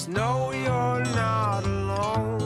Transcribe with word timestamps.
Just 0.00 0.08
know 0.08 0.50
you're 0.50 1.04
not 1.14 1.62
alone. 1.62 2.40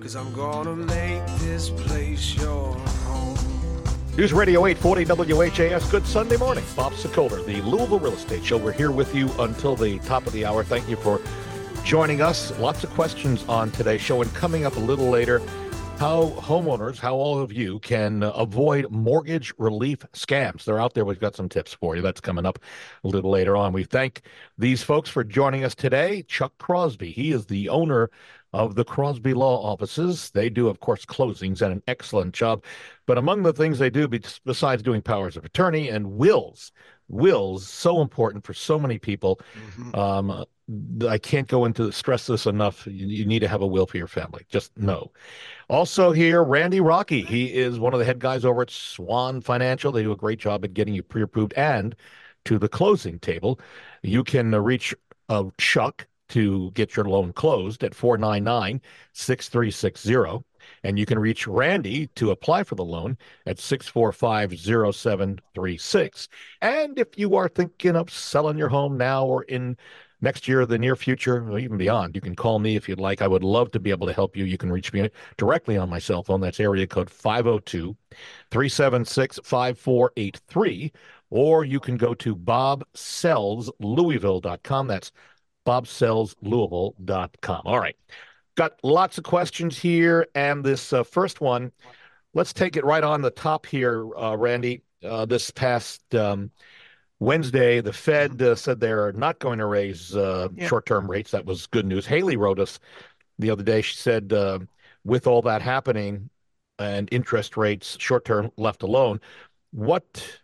Cause 0.00 0.16
I'm 0.16 0.32
gonna 0.32 0.74
make 0.74 1.24
this 1.38 1.70
place 1.70 2.34
your 2.34 2.74
home. 3.06 3.38
News 4.16 4.32
Radio 4.32 4.66
840 4.66 5.04
WHAS. 5.34 5.88
Good 5.88 6.04
Sunday 6.04 6.36
morning. 6.36 6.64
Bob 6.74 6.94
Sokoler, 6.94 7.46
the 7.46 7.62
Louisville 7.62 8.00
Real 8.00 8.14
Estate 8.14 8.44
Show. 8.44 8.56
We're 8.56 8.72
here 8.72 8.90
with 8.90 9.14
you 9.14 9.30
until 9.38 9.76
the 9.76 10.00
top 10.00 10.26
of 10.26 10.32
the 10.32 10.44
hour. 10.44 10.64
Thank 10.64 10.88
you 10.88 10.96
for 10.96 11.20
joining 11.84 12.22
us. 12.22 12.50
Lots 12.58 12.82
of 12.82 12.90
questions 12.90 13.44
on 13.48 13.70
today's 13.70 14.00
show, 14.00 14.20
and 14.20 14.34
coming 14.34 14.66
up 14.66 14.74
a 14.74 14.80
little 14.80 15.08
later, 15.08 15.40
how 15.98 16.26
homeowners, 16.36 16.96
how 17.00 17.16
all 17.16 17.40
of 17.40 17.52
you 17.52 17.80
can 17.80 18.22
avoid 18.22 18.88
mortgage 18.88 19.52
relief 19.58 19.98
scams. 20.12 20.62
They're 20.62 20.78
out 20.78 20.94
there. 20.94 21.04
We've 21.04 21.18
got 21.18 21.34
some 21.34 21.48
tips 21.48 21.74
for 21.74 21.96
you. 21.96 22.02
That's 22.02 22.20
coming 22.20 22.46
up 22.46 22.60
a 23.02 23.08
little 23.08 23.32
later 23.32 23.56
on. 23.56 23.72
We 23.72 23.82
thank 23.82 24.22
these 24.56 24.80
folks 24.80 25.10
for 25.10 25.24
joining 25.24 25.64
us 25.64 25.74
today. 25.74 26.22
Chuck 26.28 26.52
Crosby, 26.58 27.10
he 27.10 27.32
is 27.32 27.46
the 27.46 27.68
owner 27.68 28.10
of 28.52 28.76
the 28.76 28.84
Crosby 28.84 29.34
Law 29.34 29.60
Offices. 29.60 30.30
They 30.30 30.48
do, 30.48 30.68
of 30.68 30.78
course, 30.78 31.04
closings 31.04 31.62
and 31.62 31.72
an 31.72 31.82
excellent 31.88 32.32
job. 32.32 32.62
But 33.06 33.18
among 33.18 33.42
the 33.42 33.52
things 33.52 33.80
they 33.80 33.90
do, 33.90 34.06
besides 34.44 34.84
doing 34.84 35.02
powers 35.02 35.36
of 35.36 35.44
attorney 35.44 35.88
and 35.88 36.12
wills, 36.12 36.70
wills 37.08 37.66
so 37.66 38.00
important 38.00 38.44
for 38.44 38.54
so 38.54 38.78
many 38.78 38.98
people. 38.98 39.40
Mm-hmm. 39.76 39.94
Um, 39.94 40.44
I 41.08 41.16
can't 41.16 41.48
go 41.48 41.64
into 41.64 41.90
stress 41.92 42.26
this 42.26 42.46
enough. 42.46 42.86
You, 42.86 43.06
you, 43.06 43.24
need 43.24 43.38
to 43.38 43.48
have 43.48 43.62
a 43.62 43.66
will 43.66 43.86
for 43.86 43.96
your 43.96 44.06
family. 44.06 44.44
Just 44.50 44.76
know. 44.76 45.12
Also 45.68 46.12
here, 46.12 46.44
Randy 46.44 46.80
Rocky. 46.80 47.22
He 47.22 47.54
is 47.54 47.78
one 47.78 47.94
of 47.94 47.98
the 47.98 48.04
head 48.04 48.18
guys 48.18 48.44
over 48.44 48.62
at 48.62 48.70
Swan 48.70 49.40
Financial. 49.40 49.90
They 49.90 50.02
do 50.02 50.12
a 50.12 50.16
great 50.16 50.38
job 50.38 50.64
at 50.64 50.74
getting 50.74 50.94
you 50.94 51.02
pre-approved 51.02 51.54
and 51.54 51.96
to 52.44 52.58
the 52.58 52.68
closing 52.68 53.18
table. 53.18 53.58
You 54.02 54.22
can 54.22 54.52
uh, 54.52 54.58
reach 54.58 54.94
uh, 55.30 55.44
Chuck 55.56 56.06
to 56.30 56.70
get 56.72 56.96
your 56.96 57.06
loan 57.06 57.32
closed 57.32 57.82
at 57.82 57.94
499 57.94 58.82
6360. 59.12 60.44
And 60.82 60.98
you 60.98 61.06
can 61.06 61.18
reach 61.18 61.46
Randy 61.46 62.08
to 62.16 62.30
apply 62.30 62.64
for 62.64 62.74
the 62.74 62.84
loan 62.84 63.16
at 63.46 63.58
645 63.58 64.58
0736. 64.58 66.28
And 66.60 66.98
if 66.98 67.18
you 67.18 67.36
are 67.36 67.48
thinking 67.48 67.96
of 67.96 68.10
selling 68.10 68.58
your 68.58 68.68
home 68.68 68.96
now 68.96 69.24
or 69.24 69.44
in 69.44 69.76
next 70.20 70.48
year, 70.48 70.66
the 70.66 70.78
near 70.78 70.96
future, 70.96 71.48
or 71.48 71.58
even 71.58 71.78
beyond, 71.78 72.14
you 72.14 72.20
can 72.20 72.34
call 72.34 72.58
me 72.58 72.76
if 72.76 72.88
you'd 72.88 73.00
like. 73.00 73.22
I 73.22 73.28
would 73.28 73.44
love 73.44 73.70
to 73.72 73.80
be 73.80 73.90
able 73.90 74.06
to 74.06 74.12
help 74.12 74.36
you. 74.36 74.44
You 74.44 74.58
can 74.58 74.72
reach 74.72 74.92
me 74.92 75.08
directly 75.36 75.76
on 75.76 75.90
my 75.90 75.98
cell 75.98 76.22
phone. 76.22 76.40
That's 76.40 76.60
area 76.60 76.86
code 76.86 77.10
502 77.10 77.96
376 78.50 79.40
5483. 79.44 80.92
Or 81.30 81.64
you 81.64 81.80
can 81.80 81.96
go 81.96 82.14
to 82.14 82.34
bobsellslouisville.com. 82.34 84.86
That's 84.86 85.12
bobsellslouisville.com. 85.66 87.62
All 87.64 87.78
right. 87.78 87.96
Got 88.58 88.72
lots 88.82 89.18
of 89.18 89.22
questions 89.22 89.78
here. 89.78 90.26
And 90.34 90.64
this 90.64 90.92
uh, 90.92 91.04
first 91.04 91.40
one, 91.40 91.70
let's 92.34 92.52
take 92.52 92.76
it 92.76 92.84
right 92.84 93.04
on 93.04 93.22
the 93.22 93.30
top 93.30 93.64
here, 93.64 94.04
uh, 94.18 94.36
Randy. 94.36 94.82
Uh, 95.00 95.24
this 95.26 95.52
past 95.52 96.12
um, 96.16 96.50
Wednesday, 97.20 97.80
the 97.80 97.92
Fed 97.92 98.42
uh, 98.42 98.56
said 98.56 98.80
they're 98.80 99.12
not 99.12 99.38
going 99.38 99.60
to 99.60 99.66
raise 99.66 100.16
uh, 100.16 100.48
yeah. 100.56 100.66
short 100.66 100.86
term 100.86 101.08
rates. 101.08 101.30
That 101.30 101.46
was 101.46 101.68
good 101.68 101.86
news. 101.86 102.04
Haley 102.04 102.36
wrote 102.36 102.58
us 102.58 102.80
the 103.38 103.48
other 103.48 103.62
day. 103.62 103.80
She 103.80 103.94
said, 103.94 104.32
uh, 104.32 104.58
with 105.04 105.28
all 105.28 105.42
that 105.42 105.62
happening 105.62 106.28
and 106.80 107.08
interest 107.12 107.56
rates 107.56 107.96
short 108.00 108.24
term 108.24 108.50
left 108.56 108.82
alone, 108.82 109.20
what 109.70 110.40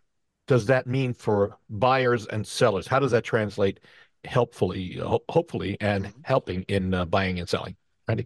does 0.46 0.66
that 0.66 0.86
mean 0.86 1.14
for 1.14 1.58
buyers 1.68 2.28
and 2.28 2.46
sellers? 2.46 2.86
How 2.86 3.00
does 3.00 3.10
that 3.10 3.24
translate 3.24 3.80
helpfully, 4.24 5.00
hopefully, 5.28 5.76
and 5.80 6.04
mm-hmm. 6.04 6.20
helping 6.22 6.62
in 6.68 6.94
uh, 6.94 7.06
buying 7.06 7.40
and 7.40 7.48
selling? 7.48 7.74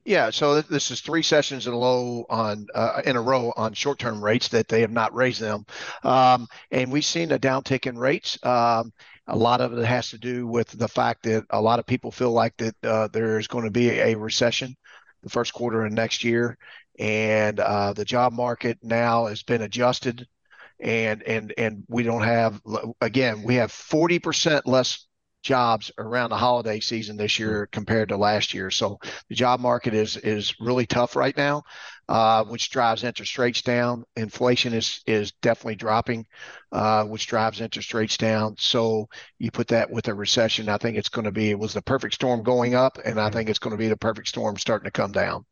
Yeah, 0.05 0.31
so 0.31 0.61
this 0.61 0.91
is 0.91 1.01
three 1.01 1.23
sessions 1.23 1.67
in 1.69 1.73
a 1.73 1.79
low 1.79 2.27
on 2.29 2.67
uh, 2.75 3.01
in 3.05 3.15
a 3.15 3.23
row 3.23 3.53
on 3.57 3.75
short-term 3.75 4.23
rates 4.23 4.49
that 4.49 4.67
they 4.67 4.81
have 4.81 4.91
not 4.91 5.15
raised 5.15 5.41
them, 5.41 5.67
um, 6.03 6.49
and 6.71 6.91
we've 6.91 7.05
seen 7.05 7.31
a 7.31 7.39
downtick 7.39 7.87
in 7.87 7.97
rates. 7.97 8.39
Um, 8.45 8.93
a 9.29 9.37
lot 9.37 9.61
of 9.61 9.73
it 9.77 9.85
has 9.85 10.11
to 10.11 10.19
do 10.19 10.47
with 10.47 10.69
the 10.69 10.89
fact 10.89 11.23
that 11.25 11.45
a 11.51 11.61
lot 11.61 11.79
of 11.79 11.87
people 11.87 12.11
feel 12.11 12.33
like 12.33 12.57
that 12.57 12.75
uh, 12.83 13.09
there 13.13 13.39
is 13.39 13.47
going 13.47 13.65
to 13.65 13.71
be 13.71 13.91
a 13.91 14.17
recession 14.17 14.75
the 15.23 15.31
first 15.31 15.53
quarter 15.53 15.85
of 15.85 15.93
next 15.93 16.25
year, 16.25 16.59
and 16.99 17.61
uh, 17.61 17.93
the 17.93 18.05
job 18.05 18.33
market 18.33 18.79
now 18.83 19.27
has 19.27 19.43
been 19.43 19.63
adjusted, 19.63 20.27
and 20.81 21.23
and 21.23 21.55
and 21.57 21.85
we 21.89 22.03
don't 22.03 22.23
have 22.23 22.61
again 23.01 23.43
we 23.43 23.57
have 23.57 23.71
forty 23.71 24.19
percent 24.19 24.67
less 24.67 25.08
jobs 25.43 25.91
around 25.99 26.31
the 26.31 26.37
holiday 26.37 26.81
season 26.81 27.17
this 27.17 27.39
year 27.39 27.69
compared 27.71 28.09
to 28.09 28.17
last 28.17 28.53
year. 28.53 28.71
So 28.71 28.99
the 29.29 29.35
job 29.35 29.61
market 29.61 29.95
is 29.95 30.17
is 30.17 30.55
really 30.61 30.87
tough 30.87 31.17
right 31.17 31.37
now, 31.37 31.63
uh, 32.09 32.45
which 32.45 32.71
drives 32.71 33.05
interest 33.05 33.39
rates 33.39 33.63
down. 33.63 34.05
Inflation 34.17 34.73
is 34.73 35.01
is 35.07 35.33
definitely 35.43 35.77
dropping, 35.77 36.27
uh, 36.73 37.05
which 37.05 37.27
drives 37.27 37.61
interest 37.61 37.95
rates 37.95 38.17
down. 38.17 38.57
So 38.59 39.09
you 39.39 39.51
put 39.51 39.69
that 39.69 39.91
with 39.91 40.09
a 40.09 40.15
recession, 40.15 40.69
I 40.69 40.79
think 40.79 40.97
it's 40.97 41.09
going 41.09 41.27
to 41.27 41.33
be 41.33 41.51
it 41.51 41.59
was 41.59 41.75
the 41.75 41.83
perfect 41.83 42.15
storm 42.15 42.43
going 42.43 42.75
up, 42.75 42.99
and 43.05 43.21
I 43.21 43.27
mm-hmm. 43.27 43.37
think 43.37 43.49
it's 43.49 43.59
going 43.59 43.77
to 43.77 43.79
be 43.79 43.89
the 43.89 43.97
perfect 43.97 44.29
storm 44.29 44.57
starting 44.57 44.87
to 44.87 44.91
come 44.91 45.13
down. 45.13 45.45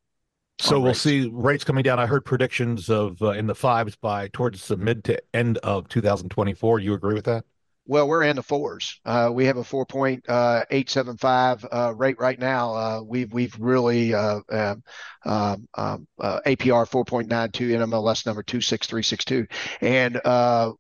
So 0.59 0.79
we'll 0.81 0.89
rates. 0.89 1.01
see 1.01 1.31
rates 1.33 1.65
coming 1.65 1.83
down. 1.83 1.99
I 1.99 2.07
heard 2.07 2.25
predictions 2.25 2.89
of 2.89 3.21
uh, 3.21 3.31
in 3.31 3.47
the 3.47 3.55
fives 3.55 3.95
by 3.95 4.29
towards 4.29 4.67
the 4.69 4.77
mid 4.77 5.05
to 5.05 5.23
end 5.35 5.59
of 5.59 5.87
2024. 5.89 6.81
You 6.81 6.95
agree 6.95 7.15
with 7.15 7.27
that? 7.27 7.45
Well, 7.89 8.09
we're 8.09 8.25
in 8.25 8.35
the 8.35 8.43
fours. 8.43 9.01
Uh, 9.05 9.31
we 9.33 9.45
have 9.45 9.59
a 9.59 9.63
4.875 9.63 11.65
uh, 11.65 11.69
uh, 11.71 11.93
rate 11.93 12.19
right 12.19 12.39
now. 12.39 12.75
Uh, 12.75 13.01
we've 13.07 13.33
we've 13.33 13.57
really 13.61 14.13
uh, 14.13 14.41
um, 14.51 14.83
um, 15.25 15.69
um 15.75 16.09
uh, 16.19 16.41
APR 16.45 16.89
4.92 16.89 17.29
NMLS 17.29 18.27
number 18.27 18.43
26362, 18.43 19.47
and 19.81 20.21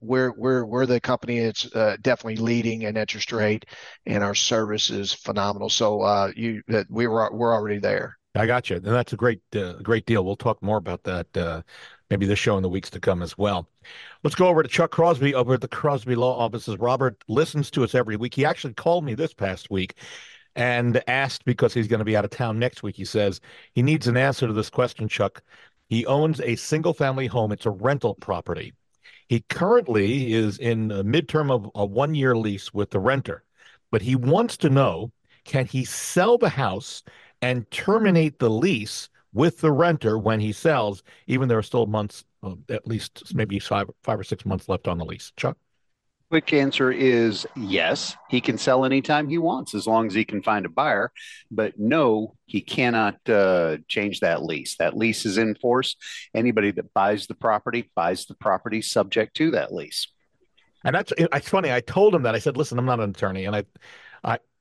we're 0.00 0.32
we're 0.36 0.64
we're 0.64 0.86
the 0.86 1.00
company 1.00 1.38
that's 1.40 1.62
definitely 2.00 2.36
leading 2.36 2.82
in 2.82 2.96
interest 2.96 3.30
rate, 3.30 3.66
and 4.04 4.24
our 4.24 4.34
service 4.34 4.90
is 4.90 5.12
phenomenal. 5.12 5.68
So 5.68 6.32
you 6.34 6.62
that 6.66 6.86
we 6.90 7.06
were 7.06 7.30
we're 7.32 7.54
already 7.54 7.78
there. 7.78 8.16
I 8.36 8.46
got 8.46 8.70
you, 8.70 8.76
and 8.76 8.84
that's 8.84 9.12
a 9.12 9.16
great 9.16 9.40
uh, 9.54 9.74
great 9.82 10.06
deal. 10.06 10.24
We'll 10.24 10.36
talk 10.36 10.62
more 10.62 10.76
about 10.76 11.02
that 11.04 11.36
uh, 11.36 11.62
maybe 12.10 12.26
this 12.26 12.38
show 12.38 12.56
in 12.56 12.62
the 12.62 12.68
weeks 12.68 12.90
to 12.90 13.00
come 13.00 13.22
as 13.22 13.36
well. 13.38 13.68
Let's 14.22 14.34
go 14.36 14.48
over 14.48 14.62
to 14.62 14.68
Chuck 14.68 14.90
Crosby 14.90 15.34
over 15.34 15.54
at 15.54 15.60
the 15.60 15.68
Crosby 15.68 16.14
Law 16.14 16.38
Offices. 16.38 16.78
Robert 16.78 17.22
listens 17.28 17.70
to 17.72 17.84
us 17.84 17.94
every 17.94 18.16
week. 18.16 18.34
He 18.34 18.44
actually 18.44 18.74
called 18.74 19.04
me 19.04 19.14
this 19.14 19.32
past 19.32 19.70
week 19.70 19.94
and 20.54 21.02
asked 21.06 21.44
because 21.44 21.74
he's 21.74 21.88
going 21.88 21.98
to 21.98 22.04
be 22.04 22.16
out 22.16 22.24
of 22.24 22.30
town 22.30 22.58
next 22.58 22.82
week. 22.82 22.96
He 22.96 23.04
says 23.04 23.40
he 23.72 23.82
needs 23.82 24.06
an 24.06 24.16
answer 24.16 24.46
to 24.46 24.52
this 24.52 24.70
question, 24.70 25.08
Chuck. 25.08 25.42
He 25.88 26.04
owns 26.06 26.40
a 26.40 26.56
single 26.56 26.94
family 26.94 27.26
home, 27.26 27.52
it's 27.52 27.66
a 27.66 27.70
rental 27.70 28.14
property. 28.14 28.72
He 29.28 29.40
currently 29.48 30.32
is 30.32 30.58
in 30.58 30.90
a 30.90 31.04
midterm 31.04 31.50
of 31.50 31.70
a 31.74 31.84
one 31.84 32.14
year 32.14 32.36
lease 32.36 32.72
with 32.72 32.90
the 32.90 33.00
renter, 33.00 33.44
but 33.90 34.02
he 34.02 34.16
wants 34.16 34.56
to 34.58 34.70
know 34.70 35.12
can 35.44 35.66
he 35.66 35.84
sell 35.84 36.38
the 36.38 36.48
house 36.48 37.04
and 37.42 37.70
terminate 37.70 38.38
the 38.38 38.50
lease 38.50 39.08
with 39.32 39.60
the 39.60 39.70
renter 39.70 40.18
when 40.18 40.40
he 40.40 40.52
sells, 40.52 41.02
even 41.26 41.48
there 41.48 41.58
are 41.58 41.62
still 41.62 41.86
months, 41.86 42.24
uh, 42.42 42.54
at 42.70 42.86
least 42.86 43.34
maybe 43.34 43.58
five, 43.58 43.88
five 44.02 44.18
or 44.18 44.24
six 44.24 44.46
months 44.46 44.68
left 44.68 44.88
on 44.88 44.98
the 44.98 45.04
lease. 45.04 45.32
Chuck? 45.36 45.58
Quick 46.30 46.52
answer 46.54 46.90
is 46.90 47.46
yes, 47.54 48.16
he 48.28 48.40
can 48.40 48.58
sell 48.58 48.84
anytime 48.84 49.28
he 49.28 49.38
wants 49.38 49.76
as 49.76 49.86
long 49.86 50.08
as 50.08 50.14
he 50.14 50.24
can 50.24 50.42
find 50.42 50.66
a 50.66 50.68
buyer. 50.68 51.12
But 51.52 51.78
no, 51.78 52.34
he 52.46 52.60
cannot 52.60 53.16
uh, 53.28 53.76
change 53.86 54.20
that 54.20 54.42
lease. 54.42 54.76
That 54.78 54.96
lease 54.96 55.24
is 55.24 55.38
in 55.38 55.54
force. 55.54 55.94
Anybody 56.34 56.72
that 56.72 56.92
buys 56.94 57.28
the 57.28 57.36
property 57.36 57.90
buys 57.94 58.26
the 58.26 58.34
property 58.34 58.82
subject 58.82 59.36
to 59.36 59.52
that 59.52 59.72
lease. 59.72 60.08
And 60.82 60.94
that's 60.94 61.12
it's 61.16 61.48
funny. 61.48 61.72
I 61.72 61.80
told 61.80 62.14
him 62.14 62.22
that. 62.22 62.34
I 62.34 62.38
said, 62.38 62.56
"Listen, 62.56 62.78
I'm 62.78 62.86
not 62.86 63.00
an 63.00 63.10
attorney, 63.10 63.44
and 63.44 63.54
I, 63.54 63.64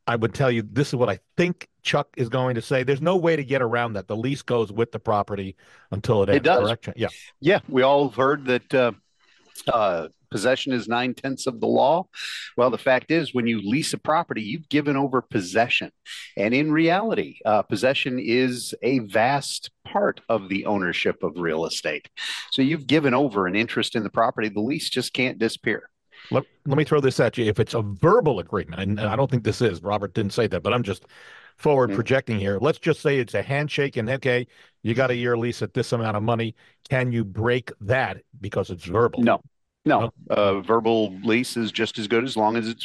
I, 0.08 0.16
would 0.16 0.34
tell 0.34 0.52
you 0.52 0.62
this 0.62 0.90
is 0.90 0.96
what 0.96 1.10
I 1.10 1.20
think 1.38 1.68
Chuck 1.82 2.10
is 2.18 2.30
going 2.30 2.56
to 2.56 2.62
say. 2.62 2.84
There's 2.84 3.02
no 3.02 3.18
way 3.18 3.36
to 3.36 3.44
get 3.44 3.62
around 3.62 3.94
that. 3.94 4.08
The 4.08 4.16
lease 4.16 4.42
goes 4.42 4.72
with 4.72 4.92
the 4.92 5.00
property 5.00 5.56
until 5.92 6.24
it 6.24 6.30
ends. 6.30 6.38
It 6.38 6.44
does. 6.44 6.64
Correct? 6.64 6.90
Yeah. 6.96 7.08
Yeah. 7.40 7.60
We 7.68 7.82
all 7.82 8.10
have 8.10 8.18
heard 8.18 8.46
that 8.46 8.74
uh, 8.74 8.92
uh, 9.68 10.08
possession 10.32 10.74
is 10.74 10.88
nine 10.88 11.14
tenths 11.14 11.48
of 11.48 11.60
the 11.60 11.68
law. 11.68 12.08
Well, 12.58 12.70
the 12.70 12.78
fact 12.78 13.12
is, 13.12 13.34
when 13.34 13.48
you 13.48 13.62
lease 13.62 13.94
a 13.94 13.98
property, 13.98 14.42
you've 14.42 14.68
given 14.68 14.98
over 14.98 15.22
possession. 15.22 15.92
And 16.36 16.54
in 16.54 16.72
reality, 16.72 17.40
uh, 17.46 17.62
possession 17.62 18.20
is 18.20 18.74
a 18.82 19.00
vast 19.00 19.72
part 19.86 20.22
of 20.28 20.50
the 20.50 20.66
ownership 20.66 21.24
of 21.24 21.38
real 21.38 21.66
estate. 21.66 22.10
So 22.52 22.62
you've 22.62 22.88
given 22.88 23.14
over 23.14 23.48
an 23.48 23.56
interest 23.56 23.96
in 23.96 24.04
the 24.04 24.10
property. 24.10 24.50
The 24.50 24.60
lease 24.60 24.90
just 24.90 25.14
can't 25.14 25.40
disappear. 25.40 25.90
Let, 26.32 26.44
let 26.66 26.78
me 26.78 26.84
throw 26.84 27.00
this 27.00 27.20
at 27.20 27.38
you. 27.38 27.46
If 27.46 27.60
it's 27.60 27.74
a 27.74 27.82
verbal 27.82 28.40
agreement, 28.40 28.82
and 28.82 29.00
I 29.00 29.16
don't 29.16 29.30
think 29.30 29.44
this 29.44 29.62
is, 29.62 29.82
Robert 29.82 30.14
didn't 30.14 30.34
say 30.34 30.48
that, 30.48 30.64
but 30.64 30.74
I'm 30.74 30.84
just 30.84 31.06
forward 31.58 31.90
mm-hmm. 31.90 31.96
projecting 31.96 32.40
here. 32.40 32.58
Let's 32.60 32.80
just 32.80 33.02
say 33.02 33.20
it's 33.20 33.34
a 33.34 33.42
handshake 33.42 33.98
and 33.98 34.10
okay, 34.10 34.48
you 34.84 34.94
got 34.94 35.12
a 35.12 35.16
year 35.16 35.38
lease 35.38 35.62
at 35.62 35.74
this 35.74 35.92
amount 35.92 36.18
of 36.18 36.24
money. 36.24 36.56
Can 36.90 37.12
you 37.12 37.24
break 37.24 37.72
that 37.82 38.18
because 38.42 38.70
it's 38.70 38.86
verbal? 38.86 39.24
No. 39.24 39.42
No, 39.88 40.10
uh, 40.32 40.62
verbal 40.62 41.14
lease 41.24 41.58
is 41.58 41.72
just 41.72 42.00
as 42.00 42.08
good 42.08 42.24
as 42.24 42.36
long 42.36 42.58
as 42.58 42.68
it 42.68 42.84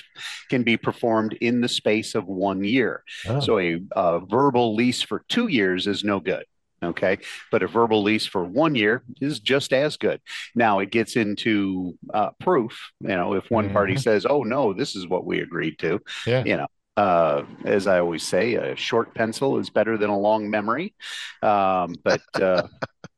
can 0.51 0.63
be 0.63 0.77
performed 0.77 1.33
in 1.41 1.63
the 1.63 1.69
space 1.69 2.15
of 2.15 2.27
one 2.27 2.63
year. 2.63 3.05
Oh. 3.27 3.41
So 3.41 3.59
a 3.59 3.81
uh, 3.93 4.19
verbal 4.19 4.75
lease 4.75 5.01
for 5.01 5.25
two 5.27 5.49
years 5.49 5.87
is 5.87 6.05
no 6.05 6.21
good. 6.21 6.45
Okay, 6.83 7.19
but 7.51 7.63
a 7.63 7.67
verbal 7.67 8.03
lease 8.03 8.25
for 8.25 8.43
one 8.43 8.75
year 8.75 9.03
is 9.21 9.39
just 9.41 9.73
as 9.75 9.99
good. 9.99 10.21
Now 10.55 10.79
it 10.79 10.91
gets 10.91 11.15
into 11.17 11.99
uh, 12.15 12.31
proof. 12.41 12.91
You 13.01 13.09
know, 13.09 13.35
if 13.35 13.51
one 13.51 13.69
party 13.69 13.95
Mhm. 13.95 13.99
says, 13.99 14.25
"Oh 14.29 14.45
no, 14.45 14.73
this 14.73 14.97
is 14.97 15.07
what 15.07 15.27
we 15.27 15.41
agreed 15.41 15.79
to," 15.81 16.01
Yeah. 16.27 16.43
you 16.45 16.57
know, 16.57 16.67
uh, 16.97 17.45
as 17.67 17.87
I 17.87 18.01
always 18.01 18.27
say, 18.27 18.55
a 18.55 18.77
short 18.77 19.15
pencil 19.15 19.59
is 19.59 19.69
better 19.69 19.99
than 19.99 20.09
a 20.09 20.19
long 20.19 20.49
memory. 20.49 20.95
Um, 21.43 22.01
but 22.03 22.23
uh, 22.41 22.63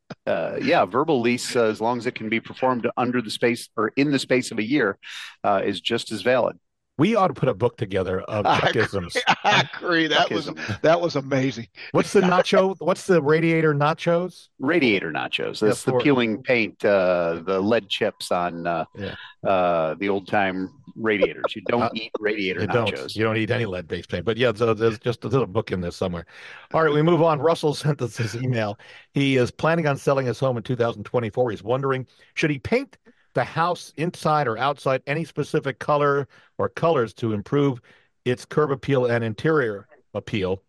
uh, 0.26 0.58
yeah, 0.62 0.84
verbal 0.84 1.20
lease, 1.20 1.56
uh, 1.56 1.64
as 1.64 1.80
long 1.80 1.98
as 1.98 2.06
it 2.06 2.14
can 2.14 2.28
be 2.28 2.40
performed 2.40 2.88
under 2.96 3.22
the 3.22 3.30
space 3.30 3.68
or 3.76 3.92
in 3.96 4.10
the 4.10 4.18
space 4.18 4.50
of 4.50 4.58
a 4.58 4.64
year, 4.64 4.98
uh, 5.44 5.62
is 5.64 5.80
just 5.80 6.12
as 6.12 6.22
valid. 6.22 6.58
We 6.98 7.16
ought 7.16 7.28
to 7.28 7.34
put 7.34 7.48
a 7.48 7.54
book 7.54 7.78
together 7.78 8.20
of 8.20 8.44
I 8.44 8.60
Chuckisms. 8.60 9.16
I 9.44 9.66
agree. 9.74 10.06
That 10.08 10.30
was 10.30 10.50
that 10.82 11.00
was 11.00 11.16
amazing. 11.16 11.68
What's 11.92 12.12
the 12.12 12.20
nacho? 12.32 12.76
What's 12.80 13.06
the 13.06 13.22
radiator 13.22 13.74
nachos? 13.74 14.48
Radiator 14.58 15.10
nachos. 15.10 15.60
That's 15.60 15.86
Yeah, 15.86 15.94
the 15.94 15.98
peeling 16.00 16.42
paint, 16.42 16.84
uh, 16.84 17.40
the 17.44 17.60
lead 17.60 17.88
chips 17.88 18.30
on 18.30 18.66
uh, 18.66 18.84
Yeah. 18.94 19.14
uh, 19.42 19.94
the 19.94 20.10
old 20.10 20.26
time 20.28 20.70
radiators. 20.94 21.56
You 21.56 21.62
don't 21.62 21.82
Uh, 21.84 21.90
eat 21.94 22.12
radiator 22.20 22.60
You 22.60 22.66
don't. 22.66 22.90
nachos. 22.92 23.16
You 23.16 23.24
don't 23.24 23.38
eat 23.38 23.50
any 23.50 23.64
lead 23.64 23.88
based 23.88 24.10
paint. 24.10 24.26
But 24.26 24.36
yeah, 24.36 24.52
so 24.54 24.74
there's 24.74 24.98
just 24.98 25.24
a 25.24 25.28
little 25.28 25.46
book 25.46 25.72
in 25.72 25.80
there 25.80 25.90
somewhere. 25.92 26.26
All 26.74 26.82
right, 26.84 26.92
we 26.92 27.00
move 27.00 27.22
on. 27.22 27.40
Russell 27.40 27.72
sent 27.74 28.02
us 28.02 28.18
his 28.18 28.36
email. 28.36 28.78
He 29.14 29.38
is 29.38 29.50
planning 29.50 29.86
on 29.86 29.96
selling 29.96 30.26
his 30.26 30.38
home 30.38 30.58
in 30.58 30.62
2024. 30.62 31.50
He's 31.52 31.62
wondering 31.62 32.06
should 32.34 32.50
he 32.50 32.58
paint 32.58 32.98
the 33.34 33.44
house 33.44 33.92
inside 33.96 34.46
or 34.46 34.58
outside 34.58 35.02
any 35.06 35.24
specific 35.24 35.78
color 35.78 36.28
or 36.58 36.68
colors 36.68 37.14
to 37.14 37.32
improve 37.32 37.80
its 38.24 38.44
curb 38.44 38.70
appeal 38.70 39.06
and 39.06 39.24
interior 39.24 39.86
appeal 40.14 40.62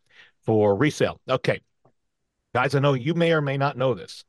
for 0.46 0.76
resale? 0.76 1.20
Okay. 1.30 1.62
Guys, 2.54 2.76
I 2.76 2.80
know 2.80 2.94
you 2.94 3.14
may 3.14 3.34
or 3.34 3.42
may 3.42 3.58
not 3.58 3.78
know 3.78 3.94
this. 3.94 4.24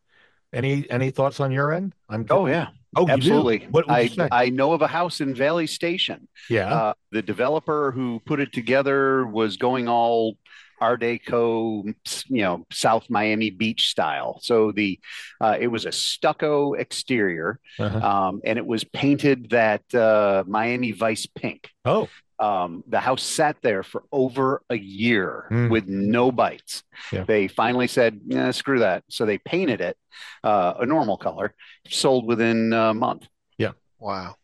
Any 0.52 0.88
any 0.88 1.10
thoughts 1.10 1.40
on 1.40 1.50
your 1.50 1.72
end? 1.72 1.94
I'm 2.08 2.24
Oh 2.30 2.46
yeah, 2.46 2.68
oh 2.96 3.08
absolutely. 3.08 3.66
What 3.70 3.90
I? 3.90 4.08
I 4.30 4.50
know 4.50 4.72
of 4.72 4.82
a 4.82 4.86
house 4.86 5.20
in 5.20 5.34
Valley 5.34 5.66
Station. 5.66 6.28
yeah. 6.48 6.72
Uh, 6.72 6.94
the 7.10 7.22
developer 7.22 7.90
who 7.90 8.20
put 8.24 8.38
it 8.40 8.52
together 8.52 9.26
was 9.26 9.56
going 9.56 9.88
all 9.88 10.36
Art 10.80 11.00
Deco, 11.00 11.94
you 12.28 12.42
know, 12.42 12.66
South 12.72 13.08
Miami 13.08 13.50
Beach 13.50 13.88
style. 13.88 14.38
So 14.42 14.72
the 14.72 14.98
uh, 15.40 15.56
it 15.58 15.68
was 15.68 15.86
a 15.86 15.92
stucco 15.92 16.74
exterior, 16.74 17.58
Uh-huh. 17.78 17.98
um, 17.98 18.40
and 18.44 18.58
it 18.58 18.66
was 18.66 18.84
painted 18.84 19.50
that 19.50 19.82
uh, 19.94 20.44
Miami 20.46 20.92
Vice 20.92 21.26
pink. 21.26 21.70
Oh, 21.84 22.08
Um, 22.40 22.82
the 22.88 22.98
house 22.98 23.22
sat 23.22 23.56
there 23.62 23.84
for 23.84 24.02
over 24.10 24.60
a 24.68 24.74
year 24.76 25.46
Mm. 25.50 25.70
with 25.70 25.86
no 25.86 26.32
bites. 26.32 26.82
Yeah. 27.12 27.24
They 27.24 27.46
finally 27.48 27.86
said, 27.86 28.20
"Yeah, 28.26 28.50
screw 28.50 28.80
that." 28.80 29.04
So 29.08 29.24
they 29.24 29.38
painted 29.38 29.80
it 29.80 29.96
uh, 30.42 30.74
a 30.80 30.86
normal 30.86 31.16
color, 31.16 31.54
sold 31.88 32.26
within 32.26 32.72
a 32.72 32.92
month. 32.92 33.28
Yeah. 33.56 33.72
Wow. 34.00 34.34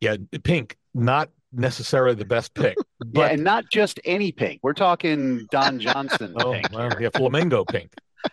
yeah, 0.00 0.16
pink, 0.42 0.76
not 0.94 1.28
necessarily 1.56 2.14
the 2.14 2.24
best 2.24 2.54
pick. 2.54 2.76
yeah, 3.12 3.26
and 3.26 3.42
not 3.42 3.64
just 3.70 4.00
any 4.04 4.32
pink. 4.32 4.60
We're 4.62 4.74
talking 4.74 5.46
Don 5.50 5.78
Johnson 5.80 6.34
oh, 6.38 6.52
pink. 6.52 6.68
well, 6.72 6.90
yeah, 7.00 7.08
flamingo 7.14 7.64
pink. 7.64 7.92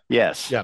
Yes. 0.10 0.50
Yeah. 0.50 0.64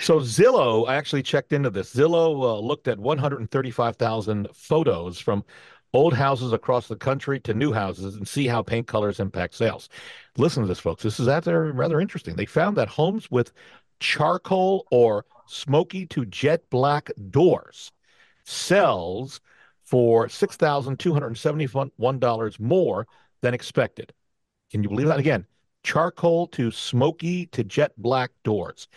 So 0.00 0.20
Zillow, 0.20 0.88
I 0.88 0.96
actually 0.96 1.22
checked 1.22 1.52
into 1.52 1.70
this. 1.70 1.94
Zillow 1.94 2.42
uh, 2.42 2.58
looked 2.58 2.88
at 2.88 2.98
135,000 2.98 4.48
photos 4.52 5.18
from 5.20 5.44
old 5.92 6.12
houses 6.12 6.52
across 6.52 6.88
the 6.88 6.96
country 6.96 7.38
to 7.40 7.54
new 7.54 7.72
houses 7.72 8.16
and 8.16 8.26
see 8.26 8.48
how 8.48 8.62
paint 8.62 8.86
colors 8.88 9.20
impact 9.20 9.54
sales. 9.54 9.88
Listen 10.36 10.62
to 10.62 10.66
this, 10.66 10.80
folks. 10.80 11.04
This 11.04 11.20
is 11.20 11.28
out 11.28 11.44
there 11.44 11.72
rather 11.72 12.00
interesting. 12.00 12.34
They 12.34 12.46
found 12.46 12.76
that 12.76 12.88
homes 12.88 13.30
with 13.30 13.52
charcoal 14.00 14.86
or 14.90 15.24
smoky 15.46 16.04
to 16.06 16.24
jet 16.26 16.68
black 16.68 17.10
doors 17.30 17.92
sells 18.44 19.40
for 19.84 20.28
$6,271 20.28 22.60
more 22.60 23.06
than 23.42 23.54
expected. 23.54 24.12
Can 24.70 24.82
you 24.82 24.88
believe 24.88 25.08
that? 25.08 25.18
Again, 25.18 25.44
charcoal 25.82 26.46
to 26.48 26.70
smoky 26.70 27.44
to 27.46 27.62
jet 27.62 27.92
black 27.98 28.30
doors. 28.42 28.88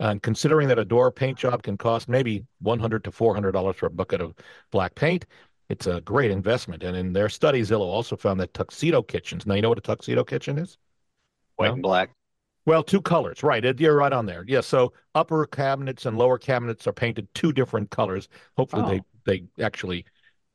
And 0.00 0.20
considering 0.22 0.66
that 0.68 0.78
a 0.78 0.84
door 0.84 1.10
paint 1.12 1.38
job 1.38 1.62
can 1.62 1.78
cost 1.78 2.08
maybe 2.08 2.44
$100 2.64 3.04
to 3.04 3.10
$400 3.10 3.74
for 3.76 3.86
a 3.86 3.90
bucket 3.90 4.20
of 4.20 4.34
black 4.70 4.94
paint, 4.96 5.26
it's 5.68 5.86
a 5.86 6.00
great 6.00 6.30
investment. 6.30 6.82
And 6.82 6.96
in 6.96 7.12
their 7.12 7.28
study, 7.28 7.62
Zillow 7.62 7.80
also 7.80 8.16
found 8.16 8.40
that 8.40 8.52
tuxedo 8.52 9.02
kitchens. 9.02 9.46
Now, 9.46 9.54
you 9.54 9.62
know 9.62 9.68
what 9.68 9.78
a 9.78 9.82
tuxedo 9.82 10.24
kitchen 10.24 10.58
is? 10.58 10.76
White 11.56 11.66
Well, 11.66 11.74
and 11.74 11.82
black. 11.82 12.10
Well, 12.66 12.82
two 12.82 13.00
colors, 13.00 13.42
right? 13.42 13.78
You're 13.78 13.96
right 13.96 14.12
on 14.12 14.26
there. 14.26 14.44
Yeah. 14.48 14.62
So 14.62 14.92
upper 15.14 15.46
cabinets 15.46 16.06
and 16.06 16.18
lower 16.18 16.38
cabinets 16.38 16.86
are 16.86 16.92
painted 16.92 17.28
two 17.34 17.52
different 17.52 17.90
colors. 17.90 18.28
Hopefully, 18.56 18.82
oh. 18.84 19.00
they 19.24 19.44
they 19.56 19.62
actually 19.62 20.06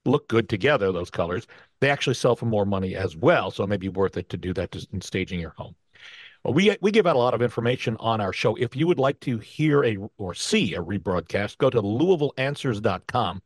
look 0.05 0.27
good 0.27 0.49
together. 0.49 0.91
Those 0.91 1.09
colors. 1.09 1.47
They 1.81 1.89
actually 1.89 2.15
sell 2.15 2.35
for 2.35 2.45
more 2.45 2.65
money 2.65 2.95
as 2.95 3.15
well. 3.15 3.51
So 3.51 3.63
it 3.63 3.67
may 3.67 3.77
be 3.77 3.89
worth 3.89 4.17
it 4.17 4.29
to 4.29 4.37
do 4.37 4.53
that 4.53 4.75
in 4.91 5.01
staging 5.01 5.39
your 5.39 5.53
home. 5.57 5.75
We 6.45 6.75
we 6.81 6.91
give 6.91 7.05
out 7.05 7.17
a 7.17 7.19
lot 7.19 7.33
of 7.33 7.41
information 7.41 7.97
on 7.99 8.21
our 8.21 8.31
show. 8.31 8.55
If 8.55 8.75
you 8.75 8.87
would 8.87 8.99
like 8.99 9.19
to 9.21 9.39
hear 9.39 9.83
a 9.83 9.97
or 10.17 10.33
see 10.33 10.73
a 10.73 10.81
rebroadcast, 10.81 11.57
go 11.57 11.69
to 11.69 11.81
LouisvilleAnswers.com. 11.81 13.41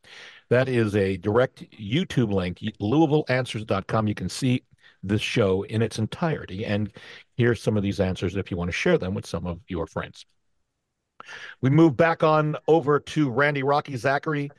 That 0.50 0.70
is 0.70 0.96
a 0.96 1.18
direct 1.18 1.64
YouTube 1.72 2.32
link. 2.32 2.60
LouisvilleAnswers.com. 2.60 4.08
You 4.08 4.14
can 4.14 4.30
see 4.30 4.64
this 5.02 5.22
show 5.22 5.64
in 5.64 5.82
its 5.82 5.98
entirety 5.98 6.66
and 6.66 6.92
hear 7.36 7.56
some 7.56 7.76
of 7.76 7.84
these 7.84 8.00
answers 8.00 8.36
if 8.36 8.52
you 8.52 8.58
want 8.58 8.70
to 8.70 8.74
share 8.74 8.98
them 8.98 9.16
with 9.16 9.26
some 9.26 9.48
of 9.48 9.60
your 9.68 9.88
friends. 9.88 10.26
We 11.62 11.70
move 11.70 11.98
back 11.98 12.24
on 12.24 12.56
over 12.68 13.00
to 13.00 13.30
Randy 13.30 13.64
Rocky 13.64 13.98
Zachary 13.98 14.52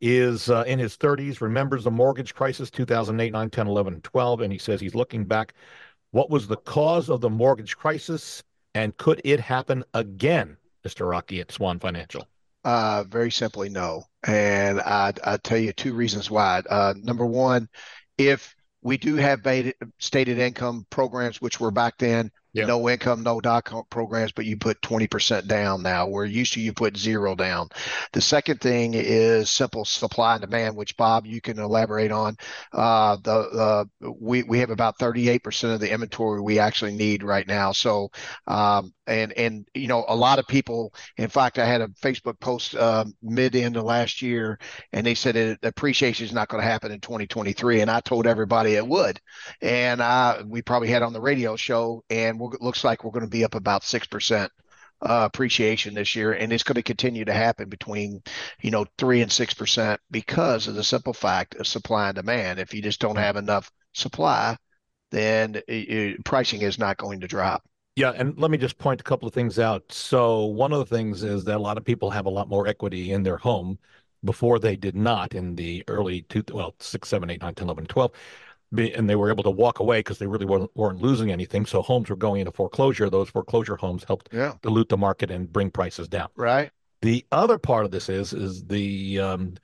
is 0.00 0.48
uh, 0.48 0.64
in 0.66 0.78
his 0.78 0.96
30s, 0.96 1.40
remembers 1.40 1.84
the 1.84 1.90
mortgage 1.90 2.34
crisis 2.34 2.70
2008, 2.70 3.32
9, 3.32 3.50
10, 3.50 3.66
11, 3.66 3.94
and 3.94 4.04
12, 4.04 4.40
and 4.40 4.52
he 4.52 4.58
says 4.58 4.80
he's 4.80 4.94
looking 4.94 5.24
back. 5.24 5.54
What 6.12 6.30
was 6.30 6.46
the 6.46 6.56
cause 6.56 7.08
of 7.08 7.20
the 7.20 7.30
mortgage 7.30 7.76
crisis, 7.76 8.42
and 8.74 8.96
could 8.96 9.20
it 9.24 9.40
happen 9.40 9.84
again, 9.94 10.56
Mr. 10.86 11.08
Rocky 11.08 11.40
at 11.40 11.52
Swan 11.52 11.78
Financial? 11.78 12.26
Uh, 12.64 13.04
very 13.04 13.30
simply, 13.30 13.68
no. 13.68 14.04
And 14.26 14.80
I 14.80 15.12
I 15.24 15.36
tell 15.38 15.58
you 15.58 15.72
two 15.72 15.94
reasons 15.94 16.30
why. 16.30 16.62
Uh, 16.68 16.94
number 16.96 17.24
one, 17.24 17.68
if 18.18 18.54
we 18.82 18.96
do 18.96 19.16
have 19.16 19.46
stated 19.98 20.38
income 20.38 20.86
programs, 20.90 21.40
which 21.40 21.60
were 21.60 21.70
back 21.70 21.96
then, 21.98 22.30
No 22.66 22.88
income, 22.88 23.22
no 23.22 23.40
doc 23.40 23.72
programs, 23.90 24.32
but 24.32 24.44
you 24.44 24.56
put 24.56 24.80
20% 24.82 25.46
down 25.46 25.82
now, 25.82 26.08
where 26.08 26.24
used 26.24 26.54
to 26.54 26.60
you 26.60 26.72
put 26.72 26.96
zero 26.96 27.34
down. 27.34 27.68
The 28.12 28.20
second 28.20 28.60
thing 28.60 28.94
is 28.94 29.50
simple 29.50 29.84
supply 29.84 30.34
and 30.34 30.40
demand, 30.40 30.76
which 30.76 30.96
Bob, 30.96 31.26
you 31.26 31.40
can 31.40 31.58
elaborate 31.58 32.10
on. 32.10 32.36
Uh, 32.72 33.16
the 33.22 33.32
uh, 33.32 33.84
we 34.18 34.42
we 34.42 34.58
have 34.58 34.70
about 34.70 34.98
38% 34.98 35.74
of 35.74 35.80
the 35.80 35.92
inventory 35.92 36.40
we 36.40 36.58
actually 36.58 36.92
need 36.94 37.22
right 37.22 37.46
now. 37.46 37.72
So, 37.72 38.10
um, 38.46 38.92
and 39.10 39.32
and 39.32 39.68
you 39.74 39.88
know, 39.88 40.04
a 40.08 40.16
lot 40.16 40.38
of 40.38 40.46
people. 40.46 40.94
In 41.16 41.28
fact, 41.28 41.58
I 41.58 41.66
had 41.66 41.80
a 41.80 41.88
Facebook 41.88 42.38
post 42.40 42.74
uh, 42.74 43.04
mid 43.22 43.56
end 43.56 43.76
of 43.76 43.84
last 43.84 44.22
year, 44.22 44.58
and 44.92 45.06
they 45.06 45.14
said 45.14 45.36
it, 45.36 45.58
appreciation 45.62 46.24
is 46.26 46.32
not 46.32 46.48
going 46.48 46.62
to 46.62 46.68
happen 46.68 46.92
in 46.92 47.00
2023, 47.00 47.80
and 47.80 47.90
I 47.90 48.00
told 48.00 48.26
everybody 48.26 48.74
it 48.74 48.86
would. 48.86 49.20
And 49.60 50.02
I 50.02 50.42
we 50.46 50.62
probably 50.62 50.88
had 50.88 51.02
on 51.02 51.12
the 51.12 51.20
radio 51.20 51.56
show, 51.56 52.04
and 52.08 52.38
we're, 52.38 52.50
looks 52.60 52.84
like 52.84 53.04
we're 53.04 53.10
going 53.10 53.24
to 53.24 53.30
be 53.30 53.44
up 53.44 53.54
about 53.54 53.84
six 53.84 54.06
percent 54.06 54.52
uh, 55.02 55.28
appreciation 55.32 55.94
this 55.94 56.14
year, 56.14 56.32
and 56.32 56.52
it's 56.52 56.62
going 56.62 56.76
to 56.76 56.82
continue 56.82 57.24
to 57.24 57.32
happen 57.32 57.68
between, 57.68 58.22
you 58.62 58.70
know, 58.70 58.86
three 58.98 59.22
and 59.22 59.32
six 59.32 59.54
percent 59.54 60.00
because 60.10 60.68
of 60.68 60.74
the 60.74 60.84
simple 60.84 61.14
fact 61.14 61.56
of 61.56 61.66
supply 61.66 62.08
and 62.08 62.16
demand. 62.16 62.58
If 62.58 62.74
you 62.74 62.82
just 62.82 63.00
don't 63.00 63.16
have 63.16 63.36
enough 63.36 63.70
supply, 63.92 64.56
then 65.10 65.56
uh, 65.68 65.72
uh, 65.72 66.12
pricing 66.24 66.62
is 66.62 66.78
not 66.78 66.96
going 66.96 67.20
to 67.20 67.28
drop. 67.28 67.62
Yeah, 68.00 68.12
and 68.16 68.34
let 68.38 68.50
me 68.50 68.56
just 68.56 68.78
point 68.78 68.98
a 69.02 69.04
couple 69.04 69.28
of 69.28 69.34
things 69.34 69.58
out. 69.58 69.92
So, 69.92 70.46
one 70.46 70.72
of 70.72 70.78
the 70.78 70.86
things 70.86 71.22
is 71.22 71.44
that 71.44 71.56
a 71.56 71.58
lot 71.58 71.76
of 71.76 71.84
people 71.84 72.08
have 72.08 72.24
a 72.24 72.30
lot 72.30 72.48
more 72.48 72.66
equity 72.66 73.12
in 73.12 73.22
their 73.24 73.36
home 73.36 73.78
before 74.24 74.58
they 74.58 74.74
did 74.74 74.96
not 74.96 75.34
in 75.34 75.54
the 75.54 75.84
early 75.86 76.22
two, 76.22 76.42
well, 76.50 76.74
six, 76.78 77.10
seven, 77.10 77.28
eight, 77.28 77.42
nine, 77.42 77.54
10, 77.54 77.66
11, 77.66 77.84
12. 77.84 78.12
And 78.94 79.06
they 79.06 79.16
were 79.16 79.28
able 79.28 79.42
to 79.42 79.50
walk 79.50 79.80
away 79.80 79.98
because 79.98 80.18
they 80.18 80.26
really 80.26 80.46
weren't, 80.46 80.74
weren't 80.74 81.02
losing 81.02 81.30
anything. 81.30 81.66
So, 81.66 81.82
homes 81.82 82.08
were 82.08 82.16
going 82.16 82.40
into 82.40 82.52
foreclosure. 82.52 83.10
Those 83.10 83.28
foreclosure 83.28 83.76
homes 83.76 84.02
helped 84.04 84.30
Yeah. 84.32 84.54
dilute 84.62 84.88
the 84.88 84.96
market 84.96 85.30
and 85.30 85.52
bring 85.52 85.70
prices 85.70 86.08
down. 86.08 86.28
Right. 86.36 86.70
The 87.02 87.26
other 87.30 87.58
part 87.58 87.84
of 87.84 87.90
this 87.90 88.08
is 88.08 88.32
is 88.32 88.64
the 88.64 89.20
um, 89.20 89.56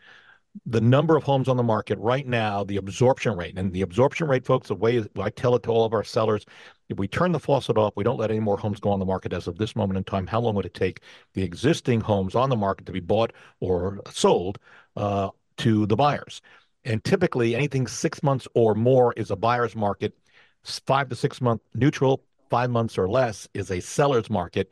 the 0.65 0.81
number 0.81 1.17
of 1.17 1.23
homes 1.23 1.49
on 1.49 1.57
the 1.57 1.63
market 1.63 1.99
right 1.99 2.27
now, 2.27 2.65
the 2.65 2.77
absorption 2.77 3.37
rate, 3.37 3.59
and 3.59 3.73
the 3.73 3.83
absorption 3.83 4.29
rate, 4.29 4.45
folks. 4.45 4.69
The 4.69 4.75
way 4.75 5.05
I 5.19 5.31
tell 5.31 5.55
it 5.55 5.63
to 5.65 5.71
all 5.71 5.85
of 5.85 5.93
our 5.93 6.05
sellers, 6.05 6.45
if 6.89 6.99
we 6.99 7.09
turn 7.09 7.33
the 7.33 7.41
faucet 7.41 7.77
off, 7.77 7.95
we 7.97 8.05
don't 8.05 8.19
let 8.19 8.31
any 8.31 8.41
more 8.41 8.57
homes 8.57 8.81
go 8.81 8.91
on 8.91 8.99
the 8.99 9.05
market 9.05 9.33
as 9.33 9.47
of 9.47 9.59
this 9.59 9.75
moment 9.75 9.99
in 9.99 10.05
time. 10.05 10.27
How 10.27 10.41
long 10.41 10.55
would 10.55 10.67
it 10.67 10.75
take 10.75 11.01
the 11.35 11.43
existing 11.43 12.01
homes 12.01 12.35
on 12.35 12.51
the 12.51 12.57
market 12.57 12.87
to 12.87 12.93
be 12.93 13.01
bought 13.01 13.33
or 13.61 14.01
sold 14.11 14.59
uh, 14.97 15.31
to 15.59 15.87
the 15.87 15.97
buyers. 15.97 16.43
And 16.85 17.03
typically, 17.05 17.55
anything 17.55 17.87
six 17.87 18.23
months 18.23 18.47
or 18.55 18.75
more 18.75 19.13
is 19.15 19.31
a 19.31 19.37
buyer's 19.37 19.75
market. 19.75 20.15
Five 20.63 21.09
to 21.09 21.17
six 21.17 21.41
month 21.41 21.61
neutral, 21.75 22.23
five 22.51 22.71
months 22.71 22.99
or 22.99 23.09
less 23.09 23.49
is 23.55 23.71
a 23.71 23.81
seller's 23.81 24.31
market. 24.31 24.71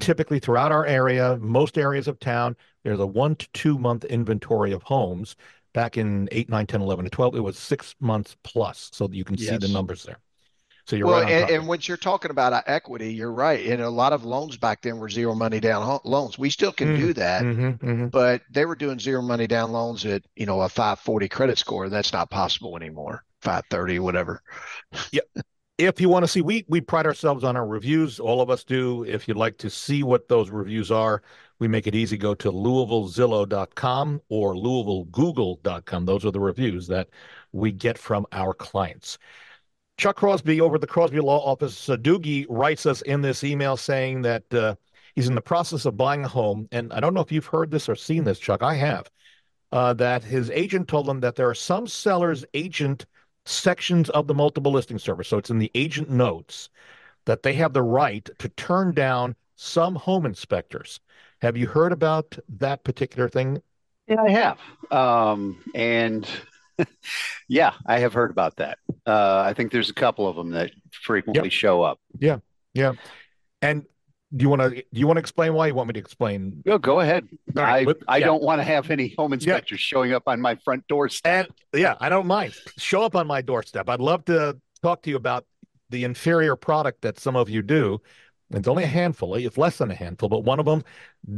Typically, 0.00 0.38
throughout 0.38 0.72
our 0.72 0.84
area, 0.86 1.36
most 1.40 1.78
areas 1.78 2.08
of 2.08 2.18
town, 2.18 2.56
there's 2.82 3.00
a 3.00 3.06
one 3.06 3.36
to 3.36 3.48
two 3.52 3.78
month 3.78 4.04
inventory 4.04 4.72
of 4.72 4.82
homes. 4.82 5.36
Back 5.72 5.98
in 5.98 6.28
8, 6.30 6.48
9, 6.48 6.66
10, 6.68 6.82
11, 6.82 7.04
and 7.06 7.12
12, 7.12 7.34
it 7.34 7.40
was 7.40 7.58
six 7.58 7.96
months 7.98 8.36
plus. 8.44 8.90
So 8.92 9.08
you 9.10 9.24
can 9.24 9.36
yes. 9.36 9.48
see 9.48 9.56
the 9.56 9.72
numbers 9.72 10.04
there. 10.04 10.20
So 10.86 10.96
you're 10.96 11.06
well, 11.06 11.22
right. 11.22 11.32
And, 11.32 11.50
and 11.50 11.68
when 11.68 11.80
you're 11.82 11.96
talking 11.96 12.30
about 12.30 12.52
uh, 12.52 12.62
equity, 12.66 13.14
you're 13.14 13.32
right. 13.32 13.64
And 13.66 13.80
a 13.80 13.88
lot 13.88 14.12
of 14.12 14.24
loans 14.24 14.58
back 14.58 14.82
then 14.82 14.98
were 14.98 15.08
zero 15.08 15.34
money 15.34 15.58
down 15.58 16.00
loans. 16.04 16.38
We 16.38 16.50
still 16.50 16.72
can 16.72 16.88
mm-hmm, 16.88 17.06
do 17.06 17.12
that, 17.14 17.42
mm-hmm, 17.42 17.86
mm-hmm. 17.86 18.06
but 18.08 18.42
they 18.50 18.66
were 18.66 18.76
doing 18.76 18.98
zero 18.98 19.22
money 19.22 19.46
down 19.46 19.72
loans 19.72 20.04
at 20.04 20.22
you 20.36 20.44
know 20.44 20.60
a 20.60 20.68
540 20.68 21.28
credit 21.28 21.58
score. 21.58 21.88
That's 21.88 22.12
not 22.12 22.30
possible 22.30 22.76
anymore. 22.76 23.24
530, 23.40 23.98
whatever. 24.00 24.42
Yeah. 25.10 25.22
If 25.76 26.00
you 26.00 26.08
want 26.08 26.22
to 26.22 26.28
see, 26.28 26.40
we 26.40 26.64
we 26.68 26.80
pride 26.80 27.06
ourselves 27.06 27.44
on 27.44 27.56
our 27.56 27.66
reviews. 27.66 28.20
All 28.20 28.40
of 28.40 28.50
us 28.50 28.62
do. 28.62 29.04
If 29.04 29.26
you'd 29.26 29.36
like 29.36 29.58
to 29.58 29.70
see 29.70 30.02
what 30.02 30.28
those 30.28 30.50
reviews 30.50 30.92
are, 30.92 31.22
we 31.58 31.66
make 31.66 31.86
it 31.86 31.94
easy. 31.94 32.16
Go 32.16 32.34
to 32.34 32.52
LouisvilleZillow.com 32.52 34.20
or 34.28 34.54
LouisvilleGoogle.com. 34.54 36.04
Those 36.04 36.24
are 36.24 36.30
the 36.30 36.40
reviews 36.40 36.86
that 36.88 37.08
we 37.52 37.72
get 37.72 37.98
from 37.98 38.26
our 38.32 38.54
clients. 38.54 39.18
Chuck 39.96 40.16
Crosby 40.16 40.60
over 40.60 40.76
at 40.76 40.80
the 40.80 40.86
Crosby 40.86 41.20
Law 41.20 41.38
Office, 41.44 41.88
uh, 41.88 41.96
Doogie 41.96 42.46
writes 42.48 42.86
us 42.86 43.02
in 43.02 43.20
this 43.20 43.44
email 43.44 43.76
saying 43.76 44.22
that 44.22 44.52
uh, 44.52 44.74
he's 45.14 45.28
in 45.28 45.34
the 45.34 45.40
process 45.40 45.84
of 45.84 45.96
buying 45.96 46.24
a 46.24 46.28
home. 46.28 46.68
And 46.72 46.92
I 46.92 47.00
don't 47.00 47.14
know 47.14 47.20
if 47.20 47.30
you've 47.30 47.46
heard 47.46 47.70
this 47.70 47.88
or 47.88 47.94
seen 47.94 48.24
this, 48.24 48.38
Chuck. 48.38 48.62
I 48.62 48.74
have. 48.74 49.10
Uh, 49.72 49.92
that 49.94 50.22
his 50.22 50.50
agent 50.50 50.86
told 50.86 51.08
him 51.08 51.20
that 51.20 51.34
there 51.34 51.48
are 51.48 51.54
some 51.54 51.86
sellers' 51.86 52.44
agent 52.54 53.06
sections 53.44 54.08
of 54.10 54.26
the 54.26 54.34
multiple 54.34 54.72
listing 54.72 54.98
service. 54.98 55.28
So 55.28 55.38
it's 55.38 55.50
in 55.50 55.58
the 55.58 55.70
agent 55.74 56.10
notes 56.10 56.68
that 57.24 57.42
they 57.42 57.54
have 57.54 57.72
the 57.72 57.82
right 57.82 58.28
to 58.38 58.48
turn 58.50 58.94
down 58.94 59.34
some 59.56 59.94
home 59.94 60.26
inspectors. 60.26 61.00
Have 61.40 61.56
you 61.56 61.66
heard 61.66 61.92
about 61.92 62.38
that 62.48 62.84
particular 62.84 63.28
thing? 63.28 63.62
Yeah, 64.06 64.22
I 64.22 64.30
have. 64.30 64.58
Um, 64.92 65.62
and 65.74 66.28
yeah, 67.48 67.74
I 67.86 67.98
have 67.98 68.12
heard 68.12 68.30
about 68.30 68.56
that. 68.56 68.78
Uh, 69.06 69.42
I 69.46 69.52
think 69.52 69.72
there's 69.72 69.90
a 69.90 69.94
couple 69.94 70.28
of 70.28 70.36
them 70.36 70.50
that 70.50 70.70
frequently 70.90 71.44
yep. 71.44 71.52
show 71.52 71.82
up. 71.82 72.00
Yeah, 72.18 72.38
yeah. 72.72 72.92
And 73.62 73.84
do 74.34 74.42
you 74.42 74.48
want 74.48 74.62
to 74.62 74.70
do 74.70 74.84
you 74.92 75.06
want 75.06 75.16
to 75.16 75.20
explain 75.20 75.54
why 75.54 75.68
you 75.68 75.74
want 75.74 75.88
me 75.88 75.92
to 75.94 76.00
explain? 76.00 76.62
No, 76.64 76.78
go 76.78 77.00
ahead. 77.00 77.28
Right, 77.52 77.86
I 78.08 78.16
I 78.16 78.20
don't 78.20 78.42
want 78.42 78.60
to 78.60 78.64
have 78.64 78.90
any 78.90 79.14
home 79.16 79.32
inspectors 79.32 79.80
yeah. 79.80 79.96
showing 79.96 80.12
up 80.12 80.24
on 80.26 80.40
my 80.40 80.56
front 80.56 80.86
doorstep. 80.88 81.50
And 81.72 81.82
yeah, 81.82 81.94
I 82.00 82.08
don't 82.08 82.26
mind. 82.26 82.54
Show 82.78 83.02
up 83.02 83.14
on 83.14 83.26
my 83.26 83.42
doorstep. 83.42 83.88
I'd 83.88 84.00
love 84.00 84.24
to 84.26 84.58
talk 84.82 85.02
to 85.02 85.10
you 85.10 85.16
about 85.16 85.46
the 85.90 86.04
inferior 86.04 86.56
product 86.56 87.02
that 87.02 87.20
some 87.20 87.36
of 87.36 87.48
you 87.48 87.62
do. 87.62 88.00
It's 88.50 88.68
only 88.68 88.84
a 88.84 88.88
handful. 88.88 89.34
It's 89.34 89.58
less 89.58 89.78
than 89.78 89.90
a 89.90 89.94
handful, 89.94 90.28
but 90.28 90.44
one 90.44 90.60
of 90.60 90.66
them 90.66 90.84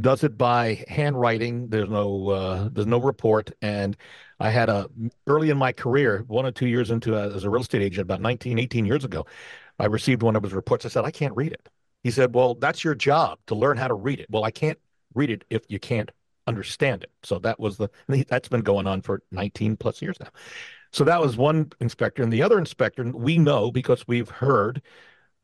does 0.01 0.23
it 0.23 0.37
by 0.37 0.83
handwriting. 0.87 1.69
There's 1.69 1.89
no 1.89 2.29
uh, 2.29 2.69
there's 2.71 2.87
no 2.87 2.99
report, 2.99 3.51
and 3.61 3.95
I 4.39 4.49
had 4.49 4.69
a 4.69 4.87
early 5.25 5.49
in 5.49 5.57
my 5.57 5.71
career, 5.71 6.23
one 6.27 6.45
or 6.45 6.51
two 6.51 6.67
years 6.67 6.91
into 6.91 7.15
a, 7.15 7.35
as 7.35 7.43
a 7.43 7.49
real 7.49 7.61
estate 7.61 7.81
agent, 7.81 8.03
about 8.03 8.21
19, 8.21 8.59
18 8.59 8.85
years 8.85 9.03
ago, 9.03 9.25
I 9.79 9.85
received 9.85 10.23
one 10.23 10.35
of 10.35 10.43
his 10.43 10.53
reports. 10.53 10.85
I 10.85 10.89
said, 10.89 11.05
I 11.05 11.11
can't 11.11 11.35
read 11.35 11.53
it. 11.53 11.69
He 12.03 12.11
said, 12.11 12.33
Well, 12.33 12.55
that's 12.55 12.83
your 12.83 12.95
job 12.95 13.39
to 13.47 13.55
learn 13.55 13.77
how 13.77 13.87
to 13.87 13.93
read 13.93 14.19
it. 14.19 14.27
Well, 14.29 14.43
I 14.43 14.51
can't 14.51 14.79
read 15.13 15.29
it 15.29 15.43
if 15.49 15.63
you 15.69 15.79
can't 15.79 16.11
understand 16.45 17.03
it. 17.03 17.11
So 17.23 17.39
that 17.39 17.59
was 17.59 17.77
the 17.77 17.89
that's 18.29 18.47
been 18.49 18.61
going 18.61 18.87
on 18.87 19.01
for 19.01 19.21
19 19.31 19.77
plus 19.77 20.01
years 20.01 20.17
now. 20.19 20.29
So 20.91 21.03
that 21.03 21.21
was 21.21 21.35
one 21.35 21.71
inspector. 21.79 22.23
And 22.23 22.31
the 22.31 22.43
other 22.43 22.59
inspector, 22.59 23.03
we 23.03 23.37
know 23.37 23.71
because 23.71 24.07
we've 24.07 24.29
heard 24.29 24.81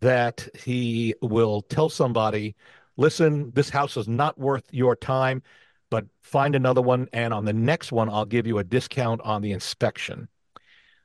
that 0.02 0.48
he 0.56 1.16
will 1.22 1.62
tell 1.62 1.90
somebody, 1.90 2.56
listen, 2.98 3.52
this 3.52 3.70
house 3.70 3.98
is 3.98 4.08
not 4.08 4.38
worth 4.40 4.66
your 4.72 4.96
time 4.96 5.42
but 5.94 6.08
find 6.24 6.56
another 6.56 6.82
one. 6.82 7.08
And 7.14 7.32
on 7.32 7.46
the 7.46 7.54
next 7.54 7.92
one, 7.92 8.10
I'll 8.10 8.26
give 8.26 8.48
you 8.48 8.58
a 8.58 8.64
discount 8.64 9.22
on 9.22 9.44
the 9.44 9.52
inspection. 9.52 10.28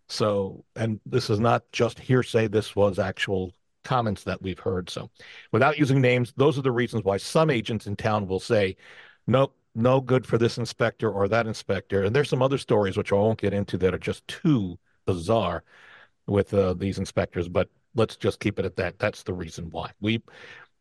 So, 0.08 0.64
and 0.76 0.98
this 1.04 1.28
is 1.28 1.38
not 1.38 1.70
just 1.72 1.98
hearsay, 1.98 2.48
this 2.48 2.74
was 2.74 2.98
actual 2.98 3.52
comments 3.84 4.24
that 4.24 4.40
we've 4.40 4.58
heard. 4.58 4.88
So, 4.88 5.10
without 5.52 5.78
using 5.78 6.00
names, 6.00 6.32
those 6.38 6.56
are 6.56 6.62
the 6.62 6.72
reasons 6.72 7.04
why 7.04 7.18
some 7.18 7.50
agents 7.50 7.86
in 7.86 7.96
town 7.96 8.26
will 8.26 8.40
say, 8.40 8.76
nope, 9.26 9.54
no 9.74 10.00
good 10.00 10.24
for 10.24 10.38
this 10.38 10.56
inspector 10.56 11.10
or 11.12 11.28
that 11.28 11.46
inspector. 11.46 12.04
And 12.04 12.16
there's 12.16 12.30
some 12.30 12.40
other 12.40 12.56
stories 12.56 12.96
which 12.96 13.12
I 13.12 13.16
won't 13.16 13.38
get 13.38 13.52
into 13.52 13.76
that 13.76 13.92
are 13.92 13.98
just 13.98 14.26
too 14.26 14.78
bizarre 15.04 15.64
with 16.26 16.54
uh, 16.54 16.72
these 16.72 16.98
inspectors, 16.98 17.46
but 17.46 17.68
let's 17.94 18.16
just 18.16 18.40
keep 18.40 18.58
it 18.58 18.64
at 18.64 18.76
that. 18.76 18.98
That's 18.98 19.22
the 19.22 19.34
reason 19.34 19.68
why. 19.70 19.90
We 20.00 20.22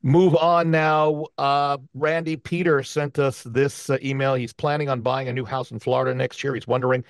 Move 0.04 0.36
on 0.36 0.72
now. 0.72 1.26
Uh, 1.38 1.78
Randy 1.94 2.38
Peter 2.38 2.84
sent 2.84 3.20
us 3.20 3.44
this 3.44 3.90
uh, 3.90 3.98
email. 4.04 4.36
He's 4.36 4.54
planning 4.54 4.90
on 4.90 5.02
buying 5.02 5.28
a 5.28 5.34
new 5.34 5.46
house 5.46 5.72
in 5.72 5.80
Florida 5.80 6.14
next 6.16 6.44
year. 6.44 6.54
He's 6.54 6.68
wondering 6.68 7.04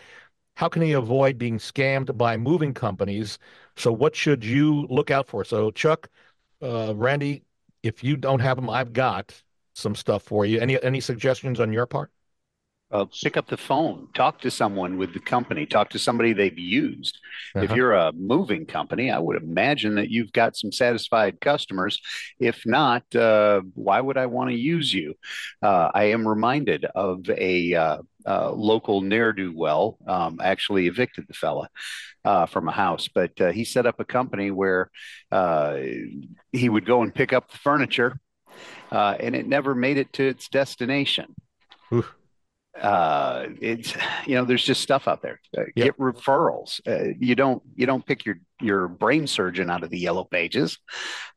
how 0.56 0.70
can 0.70 0.82
he 0.82 0.94
avoid 0.94 1.38
being 1.38 1.58
scammed 1.60 2.18
by 2.18 2.38
moving 2.38 2.74
companies. 2.74 3.40
So, 3.78 3.92
what 3.92 4.16
should 4.16 4.44
you 4.46 4.88
look 4.90 5.12
out 5.12 5.28
for? 5.28 5.44
So, 5.46 5.72
Chuck, 5.72 6.10
uh, 6.62 6.96
Randy, 6.96 7.44
if 7.84 8.04
you 8.04 8.18
don't 8.18 8.40
have 8.40 8.58
them, 8.58 8.70
I've 8.70 8.94
got 8.94 9.42
some 9.76 9.96
stuff 9.96 10.24
for 10.24 10.46
you. 10.46 10.60
Any 10.60 10.82
any 10.84 11.02
suggestions 11.02 11.60
on 11.60 11.74
your 11.74 11.86
part? 11.88 12.12
Uh, 12.90 13.06
pick 13.22 13.36
up 13.36 13.48
the 13.48 13.58
phone, 13.58 14.08
talk 14.14 14.40
to 14.42 14.50
someone 14.50 14.98
with 14.98 15.14
the 15.14 15.20
company, 15.20 15.66
talk 15.66 15.90
to 15.90 16.00
somebody 16.00 16.32
they've 16.32 16.58
used. 16.58 17.20
Uh-huh. 17.54 17.66
If 17.66 17.72
you're 17.72 17.94
a 17.94 18.14
moving 18.14 18.66
company, 18.66 19.12
I 19.12 19.20
would 19.20 19.42
imagine 19.42 19.96
that 19.96 20.10
you've 20.10 20.32
got 20.32 20.56
some 20.56 20.72
satisfied 20.72 21.42
customers. 21.42 22.00
If 22.40 22.66
not, 22.66 23.04
uh, 23.14 23.62
why 23.74 24.00
would 24.00 24.18
I 24.18 24.28
want 24.28 24.52
to 24.52 24.56
use 24.56 24.94
you? 24.94 25.16
Uh, 25.62 25.92
I 25.94 26.06
am 26.06 26.28
reminded 26.28 26.86
of 26.86 27.30
a 27.30 27.74
uh, 27.74 27.98
uh, 28.26 28.52
local 28.52 29.02
ne'er 29.02 29.34
do 29.34 29.54
well 29.56 29.98
um, 30.08 30.40
actually 30.42 30.88
evicted 30.88 31.26
the 31.28 31.34
fella 31.34 31.70
uh, 32.24 32.46
from 32.46 32.70
a 32.70 32.74
house, 32.74 33.10
but 33.14 33.40
uh, 33.42 33.52
he 33.52 33.66
set 33.66 33.86
up 33.86 34.00
a 34.00 34.06
company 34.06 34.50
where 34.50 34.90
uh, 35.32 35.78
he 36.54 36.70
would 36.70 36.86
go 36.86 37.02
and 37.02 37.14
pick 37.14 37.34
up 37.34 37.52
the 37.52 37.58
furniture, 37.58 38.20
uh, 38.92 39.16
and 39.20 39.36
it 39.36 39.46
never 39.46 39.76
made 39.76 39.98
it 39.98 40.14
to 40.14 40.26
its 40.26 40.48
destination. 40.48 41.36
Oof 41.94 42.14
uh, 42.82 43.48
it's 43.62 43.96
you 44.26 44.36
know 44.36 44.46
there's 44.46 44.64
just 44.64 44.82
stuff 44.82 45.08
out 45.08 45.22
there. 45.22 45.40
Uh, 45.58 45.62
yep. 45.76 45.86
get 45.86 45.98
referrals. 45.98 46.80
Uh, 46.88 47.14
you 47.20 47.36
don't 47.36 47.62
you 47.76 47.86
don't 47.86 48.06
pick 48.06 48.26
your 48.26 48.40
your 48.62 48.88
brain 48.88 49.28
surgeon 49.28 49.70
out 49.70 49.84
of 49.84 49.90
the 49.90 50.00
yellow 50.00 50.24
pages. 50.24 50.80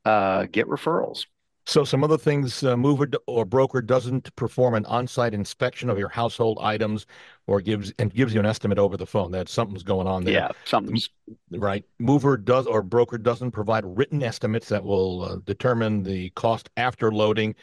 Uh, 0.05 0.45
get 0.51 0.67
referrals. 0.67 1.25
So 1.67 1.83
some 1.83 2.03
other 2.03 2.17
things 2.17 2.63
uh, 2.63 2.75
mover 2.75 3.07
or 3.27 3.45
broker 3.45 3.81
doesn't 3.81 4.35
perform 4.35 4.73
an 4.73 4.85
on-site 4.87 5.33
inspection 5.33 5.91
of 5.91 5.99
your 5.99 6.09
household 6.09 6.57
items 6.59 7.05
or 7.45 7.61
gives 7.61 7.93
and 7.99 8.11
gives 8.13 8.33
you 8.33 8.39
an 8.39 8.47
estimate 8.47 8.79
over 8.79 8.97
the 8.97 9.05
phone 9.05 9.31
that 9.31 9.47
something's 9.47 9.83
going 9.83 10.07
on 10.07 10.23
there. 10.23 10.33
Yeah 10.33 10.49
something's 10.65 11.09
right. 11.51 11.85
Mover 11.99 12.35
does 12.35 12.65
or 12.65 12.81
broker 12.81 13.17
doesn't 13.17 13.51
provide 13.51 13.85
written 13.85 14.23
estimates 14.23 14.69
that 14.69 14.83
will 14.83 15.23
uh, 15.23 15.35
determine 15.45 16.01
the 16.03 16.31
cost 16.31 16.69
after 16.77 17.11
loading 17.11 17.55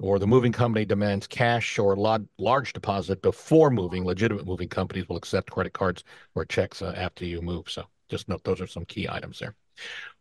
or 0.00 0.18
the 0.18 0.26
moving 0.26 0.52
company 0.52 0.84
demands 0.84 1.26
cash 1.26 1.78
or 1.78 1.96
large 2.38 2.72
deposit 2.72 3.20
before 3.22 3.70
moving, 3.70 4.04
legitimate 4.04 4.46
moving 4.46 4.68
companies 4.68 5.08
will 5.08 5.16
accept 5.16 5.50
credit 5.50 5.72
cards 5.72 6.04
or 6.34 6.44
checks 6.44 6.82
uh, 6.82 6.94
after 6.96 7.24
you 7.24 7.42
move. 7.42 7.68
So 7.68 7.84
just 8.08 8.28
note 8.28 8.44
those 8.44 8.60
are 8.60 8.66
some 8.66 8.84
key 8.84 9.08
items 9.08 9.38
there. 9.38 9.54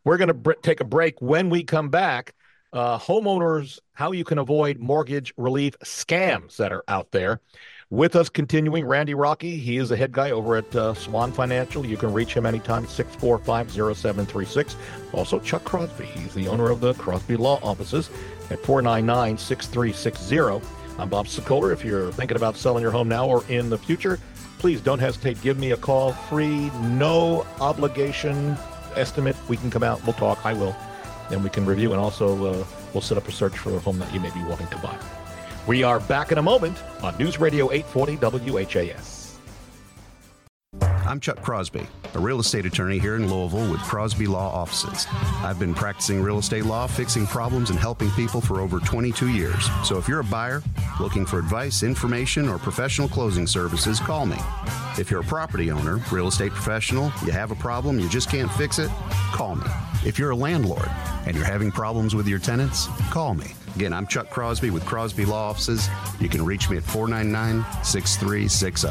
We're 0.03 0.17
going 0.17 0.29
to 0.29 0.33
br- 0.33 0.53
take 0.61 0.79
a 0.79 0.85
break. 0.85 1.21
When 1.21 1.49
we 1.49 1.63
come 1.63 1.89
back, 1.89 2.33
uh, 2.77 2.99
homeowners, 2.99 3.79
how 3.93 4.11
you 4.11 4.23
can 4.23 4.37
avoid 4.37 4.77
mortgage 4.77 5.33
relief 5.35 5.77
scams 5.79 6.57
that 6.57 6.71
are 6.71 6.83
out 6.87 7.11
there. 7.11 7.41
With 7.89 8.15
us 8.15 8.29
continuing, 8.29 8.85
Randy 8.85 9.13
Rocky. 9.13 9.57
He 9.57 9.77
is 9.77 9.89
the 9.89 9.97
head 9.97 10.11
guy 10.11 10.31
over 10.31 10.57
at 10.57 10.75
uh, 10.75 10.93
Swan 10.93 11.31
Financial. 11.31 11.85
You 11.85 11.97
can 11.97 12.13
reach 12.13 12.33
him 12.33 12.45
anytime, 12.45 12.85
645 12.85 13.71
0736. 13.71 14.75
Also, 15.13 15.39
Chuck 15.39 15.63
Crosby. 15.63 16.05
He's 16.05 16.33
the 16.33 16.49
owner 16.49 16.69
of 16.69 16.81
the 16.81 16.93
Crosby 16.95 17.37
Law 17.37 17.59
Offices 17.63 18.09
at 18.51 18.59
499 18.59 19.37
6360. 19.37 20.67
I'm 20.99 21.09
Bob 21.09 21.27
Sokoler. 21.27 21.71
If 21.71 21.85
you're 21.85 22.11
thinking 22.11 22.37
about 22.37 22.57
selling 22.57 22.81
your 22.81 22.91
home 22.91 23.07
now 23.07 23.25
or 23.27 23.43
in 23.47 23.69
the 23.69 23.77
future, 23.77 24.19
please 24.59 24.81
don't 24.81 24.99
hesitate. 24.99 25.41
Give 25.41 25.57
me 25.57 25.71
a 25.71 25.77
call. 25.77 26.11
Free, 26.11 26.69
no 26.81 27.47
obligation 27.61 28.57
estimate. 28.95 29.35
We 29.47 29.55
can 29.57 29.71
come 29.71 29.83
out. 29.83 30.03
We'll 30.03 30.13
talk. 30.13 30.45
I 30.45 30.53
will. 30.53 30.75
And 31.29 31.43
we 31.43 31.49
can 31.49 31.65
review 31.65 31.91
and 31.91 31.99
also 31.99 32.45
uh, 32.45 32.65
we'll 32.93 33.01
set 33.01 33.17
up 33.17 33.27
a 33.27 33.31
search 33.31 33.57
for 33.57 33.75
a 33.75 33.79
home 33.79 33.99
that 33.99 34.13
you 34.13 34.19
may 34.19 34.29
be 34.31 34.43
wanting 34.43 34.67
to 34.67 34.77
buy. 34.77 34.97
We 35.67 35.83
are 35.83 35.99
back 35.99 36.31
in 36.31 36.37
a 36.37 36.41
moment 36.41 36.81
on 37.03 37.17
News 37.17 37.39
Radio 37.39 37.71
840 37.71 38.51
WHAS. 38.51 39.17
I'm 41.07 41.21
Chuck 41.21 41.41
Crosby, 41.41 41.87
a 42.15 42.19
real 42.19 42.41
estate 42.41 42.65
attorney 42.65 42.99
here 42.99 43.15
in 43.15 43.33
Louisville 43.33 43.71
with 43.71 43.79
Crosby 43.81 44.27
Law 44.27 44.53
Offices. 44.53 45.07
I've 45.41 45.57
been 45.57 45.73
practicing 45.73 46.21
real 46.21 46.37
estate 46.37 46.65
law, 46.65 46.85
fixing 46.85 47.25
problems, 47.25 47.69
and 47.69 47.79
helping 47.79 48.11
people 48.11 48.41
for 48.41 48.59
over 48.59 48.79
22 48.79 49.29
years. 49.29 49.69
So 49.85 49.97
if 49.97 50.09
you're 50.09 50.19
a 50.19 50.25
buyer 50.25 50.61
looking 50.99 51.25
for 51.25 51.39
advice, 51.39 51.81
information, 51.81 52.49
or 52.49 52.57
professional 52.57 53.07
closing 53.07 53.47
services, 53.47 54.01
call 54.01 54.25
me. 54.25 54.35
If 54.99 55.09
you're 55.09 55.21
a 55.21 55.25
property 55.25 55.71
owner, 55.71 56.01
real 56.11 56.27
estate 56.27 56.51
professional, 56.51 57.11
you 57.25 57.31
have 57.31 57.51
a 57.51 57.55
problem, 57.55 57.99
you 57.99 58.09
just 58.09 58.29
can't 58.29 58.51
fix 58.51 58.77
it, 58.77 58.91
call 59.31 59.55
me. 59.55 59.67
If 60.05 60.19
you're 60.19 60.31
a 60.31 60.35
landlord 60.35 60.89
and 61.25 61.35
you're 61.35 61.45
having 61.45 61.71
problems 61.71 62.15
with 62.15 62.27
your 62.27 62.39
tenants, 62.39 62.87
call 63.11 63.33
me. 63.33 63.47
Again, 63.75 63.93
I'm 63.93 64.07
Chuck 64.07 64.29
Crosby 64.29 64.69
with 64.69 64.85
Crosby 64.85 65.25
Law 65.25 65.49
Offices. 65.49 65.87
You 66.19 66.29
can 66.29 66.43
reach 66.43 66.69
me 66.69 66.77
at 66.77 66.83
499 66.83 67.65
6360. 67.83 68.87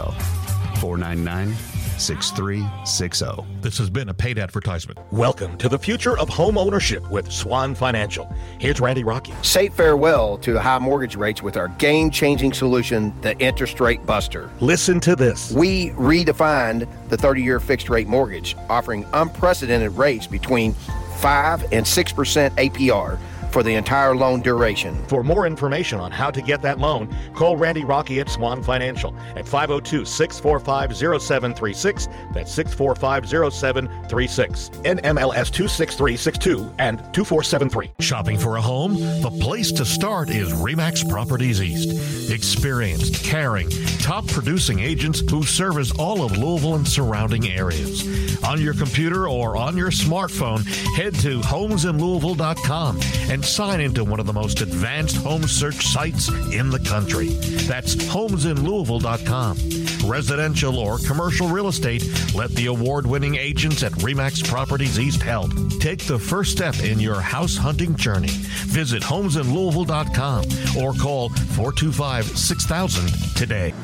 499 0.80 1.75
6360. 1.98 3.26
This 3.60 3.78
has 3.78 3.90
been 3.90 4.08
a 4.08 4.14
paid 4.14 4.38
advertisement. 4.38 4.98
Welcome 5.10 5.56
to 5.58 5.68
the 5.68 5.78
future 5.78 6.18
of 6.18 6.28
home 6.28 6.58
ownership 6.58 7.08
with 7.10 7.30
Swan 7.30 7.74
Financial. 7.74 8.32
Here's 8.58 8.80
Randy 8.80 9.04
Rocky. 9.04 9.32
Say 9.42 9.68
farewell 9.68 10.38
to 10.38 10.52
the 10.52 10.60
high 10.60 10.78
mortgage 10.78 11.16
rates 11.16 11.42
with 11.42 11.56
our 11.56 11.68
game 11.68 12.10
changing 12.10 12.52
solution, 12.52 13.12
the 13.22 13.36
Interest 13.38 13.80
Rate 13.80 14.04
Buster. 14.06 14.50
Listen 14.60 15.00
to 15.00 15.16
this. 15.16 15.52
We 15.52 15.90
redefined 15.90 16.88
the 17.08 17.16
30 17.16 17.42
year 17.42 17.60
fixed 17.60 17.88
rate 17.88 18.06
mortgage, 18.08 18.56
offering 18.68 19.06
unprecedented 19.12 19.92
rates 19.92 20.26
between 20.26 20.74
5 21.18 21.72
and 21.72 21.86
6% 21.86 22.50
APR 22.50 23.18
for 23.56 23.62
the 23.62 23.74
entire 23.74 24.14
loan 24.14 24.42
duration. 24.42 24.94
For 25.06 25.24
more 25.24 25.46
information 25.46 25.98
on 25.98 26.12
how 26.12 26.30
to 26.30 26.42
get 26.42 26.60
that 26.60 26.78
loan, 26.78 27.08
call 27.32 27.56
Randy 27.56 27.84
Rocky 27.86 28.20
at 28.20 28.28
Swan 28.28 28.62
Financial 28.62 29.16
at 29.34 29.48
502 29.48 30.04
645 30.04 30.94
0736. 30.94 32.08
That's 32.34 32.52
645 32.52 33.54
0736. 33.54 34.68
NMLS 34.84 35.50
26362 35.50 36.70
and 36.78 36.98
2473. 37.14 37.92
Shopping 38.00 38.38
for 38.38 38.58
a 38.58 38.60
home? 38.60 38.92
The 39.22 39.34
place 39.40 39.72
to 39.72 39.86
start 39.86 40.28
is 40.28 40.52
Remax 40.52 41.08
Properties 41.08 41.62
East. 41.62 42.30
Experienced, 42.30 43.24
caring, 43.24 43.70
top 44.00 44.26
producing 44.26 44.80
agents 44.80 45.20
who 45.30 45.44
service 45.44 45.92
all 45.92 46.22
of 46.22 46.36
Louisville 46.36 46.74
and 46.74 46.86
surrounding 46.86 47.48
areas. 47.48 48.36
On 48.44 48.60
your 48.60 48.74
computer 48.74 49.30
or 49.30 49.56
on 49.56 49.78
your 49.78 49.90
smartphone, 49.90 50.62
head 50.94 51.14
to 51.20 51.40
homesinlouisville.com 51.40 53.00
and 53.30 53.45
sign 53.46 53.80
into 53.80 54.04
one 54.04 54.20
of 54.20 54.26
the 54.26 54.32
most 54.32 54.60
advanced 54.60 55.16
home 55.16 55.44
search 55.44 55.86
sites 55.86 56.28
in 56.52 56.70
the 56.70 56.80
country. 56.80 57.28
That's 57.68 57.94
homesinlouisville.com. 57.94 60.10
Residential 60.10 60.78
or 60.78 60.98
commercial 60.98 61.48
real 61.48 61.68
estate, 61.68 62.04
let 62.34 62.50
the 62.50 62.66
award 62.66 63.06
winning 63.06 63.36
agents 63.36 63.82
at 63.82 63.92
Remax 63.92 64.46
Properties 64.46 64.98
East 64.98 65.22
help. 65.22 65.50
Take 65.80 66.04
the 66.06 66.18
first 66.18 66.52
step 66.52 66.78
in 66.80 67.00
your 67.00 67.20
house 67.20 67.56
hunting 67.56 67.96
journey. 67.96 68.28
Visit 68.66 69.02
homesinlouisville.com 69.02 70.44
or 70.82 70.92
call 70.94 71.30
425 71.30 72.26
6000 72.26 73.34
today. 73.34 73.74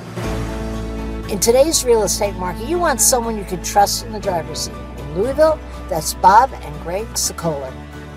In 1.30 1.40
today's 1.40 1.84
real 1.84 2.02
estate 2.02 2.34
market, 2.34 2.68
you 2.68 2.78
want 2.78 3.00
someone 3.00 3.38
you 3.38 3.44
can 3.44 3.62
trust 3.62 4.04
in 4.04 4.12
the 4.12 4.20
driver's 4.20 4.60
seat. 4.60 4.74
In 4.98 5.14
Louisville, 5.14 5.58
that's 5.88 6.14
Bob 6.14 6.50
and 6.52 6.82
Greg 6.82 7.06
Sokoler. 7.14 7.72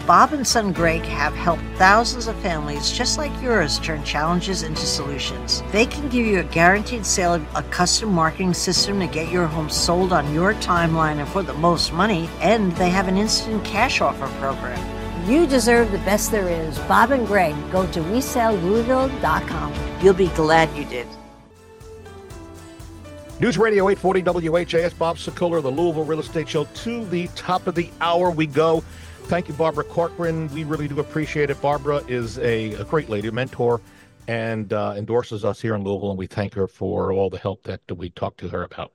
Bob 0.06 0.34
and 0.34 0.46
Son 0.46 0.72
Greg 0.72 1.02
have 1.02 1.34
helped 1.34 1.64
thousands 1.78 2.28
of 2.28 2.36
families 2.38 2.92
just 2.92 3.18
like 3.18 3.32
yours 3.42 3.80
turn 3.80 4.04
challenges 4.04 4.62
into 4.62 4.86
solutions. 4.86 5.64
They 5.72 5.88
can 5.88 6.10
give 6.10 6.28
you 6.28 6.42
a 6.42 6.44
guaranteed 6.44 7.04
sale 7.08 7.34
of 7.34 7.56
a 7.56 7.64
custom 7.64 8.14
marketing 8.14 8.54
system 8.54 9.00
to 9.00 9.08
get 9.08 9.32
your 9.32 9.48
home 9.48 9.68
sold 9.68 10.14
on 10.14 10.32
your 10.32 10.54
timeline 10.56 11.18
and 11.18 11.28
for 11.28 11.42
the 11.42 11.56
most 11.56 11.92
money, 11.92 12.30
and 12.40 12.72
they 12.74 12.92
have 12.92 13.08
an 13.08 13.18
instant 13.18 13.66
cash 13.66 14.00
offer 14.00 14.28
program. 14.40 14.80
You 15.28 15.48
deserve 15.48 15.92
the 15.92 15.98
best 16.00 16.30
there 16.30 16.50
is. 16.50 16.78
Bob 16.80 17.10
and 17.10 17.26
Greg, 17.26 17.56
go 17.72 17.92
to 17.92 18.00
WeSellLouisville.com. 18.02 19.74
You'll 20.04 20.14
be 20.14 20.28
glad 20.30 20.76
you 20.78 20.86
did. 20.86 21.08
News 23.40 23.58
Radio 23.58 23.90
840 23.90 24.50
WHAS, 24.50 24.94
Bob 24.94 25.18
Sokoler, 25.18 25.64
the 25.64 25.72
Louisville 25.72 26.06
Real 26.06 26.20
Estate 26.20 26.48
Show. 26.48 26.66
To 26.66 27.04
the 27.06 27.28
top 27.30 27.66
of 27.66 27.74
the 27.74 27.90
hour 28.02 28.30
we 28.30 28.46
go. 28.46 28.84
Thank 29.28 29.48
you, 29.48 29.56
Barbara 29.56 29.84
Corcoran. 29.84 30.48
We 30.54 30.66
really 30.66 30.88
do 30.88 31.00
appreciate 31.00 31.50
it. 31.50 31.60
Barbara 31.60 32.04
is 32.08 32.38
a, 32.38 32.74
a 32.74 32.84
great 32.84 33.10
lady, 33.10 33.28
a 33.28 33.32
mentor, 33.32 33.82
and 34.28 34.72
uh, 34.72 34.94
endorses 34.96 35.44
us 35.44 35.60
here 35.60 35.74
in 35.74 35.84
Louisville, 35.84 36.12
and 36.12 36.20
we 36.20 36.28
thank 36.28 36.54
her 36.54 36.68
for 36.68 37.12
all 37.12 37.32
the 37.32 37.40
help 37.40 37.64
that 37.64 37.82
we 37.92 38.12
talked 38.12 38.40
to 38.42 38.50
her 38.50 38.62
about. 38.62 38.94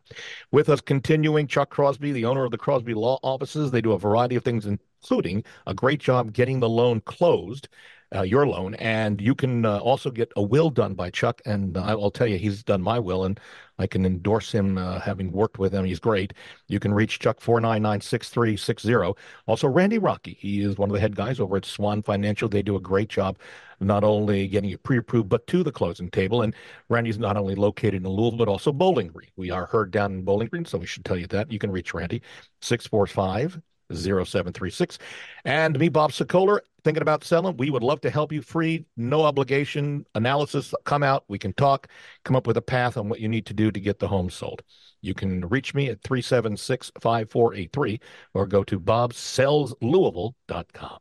With 0.52 0.68
us, 0.68 0.80
continuing, 0.80 1.48
Chuck 1.48 1.68
Crosby, 1.68 2.12
the 2.12 2.24
owner 2.24 2.44
of 2.44 2.52
the 2.52 2.58
Crosby 2.58 2.94
Law 2.94 3.18
Offices. 3.24 3.72
They 3.72 3.80
do 3.80 3.90
a 3.90 3.98
variety 3.98 4.36
of 4.36 4.44
things, 4.44 4.66
including 4.66 5.42
a 5.66 5.74
great 5.74 5.98
job 5.98 6.32
getting 6.32 6.60
the 6.60 6.68
loan 6.68 7.00
closed. 7.00 7.68
Uh, 8.12 8.22
your 8.22 8.44
loan, 8.44 8.74
and 8.74 9.20
you 9.20 9.36
can 9.36 9.64
uh, 9.64 9.78
also 9.78 10.10
get 10.10 10.32
a 10.34 10.42
will 10.42 10.68
done 10.68 10.94
by 10.94 11.10
Chuck. 11.10 11.40
And 11.46 11.76
uh, 11.76 11.82
I'll 11.82 12.10
tell 12.10 12.26
you, 12.26 12.38
he's 12.38 12.64
done 12.64 12.82
my 12.82 12.98
will, 12.98 13.24
and 13.24 13.38
I 13.78 13.86
can 13.86 14.04
endorse 14.04 14.50
him 14.50 14.76
uh, 14.78 14.98
having 14.98 15.30
worked 15.30 15.60
with 15.60 15.72
him. 15.72 15.84
He's 15.84 16.00
great. 16.00 16.34
You 16.66 16.80
can 16.80 16.92
reach 16.92 17.20
Chuck 17.20 17.40
499 17.40 18.00
6360. 18.00 19.14
Also, 19.46 19.68
Randy 19.68 19.98
Rocky. 19.98 20.36
He 20.40 20.60
is 20.62 20.76
one 20.76 20.90
of 20.90 20.94
the 20.94 21.00
head 21.00 21.14
guys 21.14 21.38
over 21.38 21.56
at 21.56 21.64
Swan 21.64 22.02
Financial. 22.02 22.48
They 22.48 22.62
do 22.62 22.74
a 22.74 22.80
great 22.80 23.08
job 23.08 23.38
not 23.80 24.04
only 24.04 24.46
getting 24.48 24.70
you 24.70 24.78
pre 24.78 24.98
approved, 24.98 25.28
but 25.28 25.46
to 25.46 25.62
the 25.62 25.72
closing 25.72 26.10
table. 26.10 26.42
And 26.42 26.54
Randy's 26.88 27.18
not 27.18 27.36
only 27.36 27.54
located 27.54 27.94
in 28.04 28.08
Louisville, 28.08 28.38
but 28.38 28.48
also 28.48 28.72
Bowling 28.72 29.08
Green. 29.08 29.30
We 29.36 29.50
are 29.50 29.66
heard 29.66 29.90
down 29.90 30.12
in 30.12 30.22
Bowling 30.24 30.48
Green, 30.48 30.64
so 30.64 30.78
we 30.78 30.86
should 30.86 31.04
tell 31.04 31.16
you 31.16 31.26
that. 31.28 31.50
You 31.50 31.58
can 31.58 31.70
reach 31.70 31.94
Randy 31.94 32.22
645 32.60 33.60
0736. 33.92 34.98
And 35.44 35.78
me, 35.78 35.88
Bob 35.88 36.12
Sokoler, 36.12 36.60
thinking 36.84 37.02
about 37.02 37.24
selling, 37.24 37.56
we 37.56 37.70
would 37.70 37.82
love 37.82 38.00
to 38.02 38.10
help 38.10 38.32
you 38.32 38.42
free, 38.42 38.84
no 38.96 39.22
obligation 39.22 40.06
analysis. 40.14 40.72
Come 40.84 41.02
out, 41.02 41.24
we 41.28 41.38
can 41.38 41.52
talk, 41.54 41.88
come 42.24 42.36
up 42.36 42.46
with 42.46 42.56
a 42.56 42.62
path 42.62 42.96
on 42.96 43.08
what 43.08 43.18
you 43.20 43.28
need 43.28 43.46
to 43.46 43.54
do 43.54 43.70
to 43.70 43.80
get 43.80 43.98
the 43.98 44.08
home 44.08 44.30
sold. 44.30 44.62
You 45.02 45.14
can 45.14 45.48
reach 45.48 45.74
me 45.74 45.88
at 45.88 46.02
376 46.02 46.92
5483 47.00 48.00
or 48.34 48.46
go 48.46 48.62
to 48.64 48.78
bobsellslouisville.com. 48.78 50.98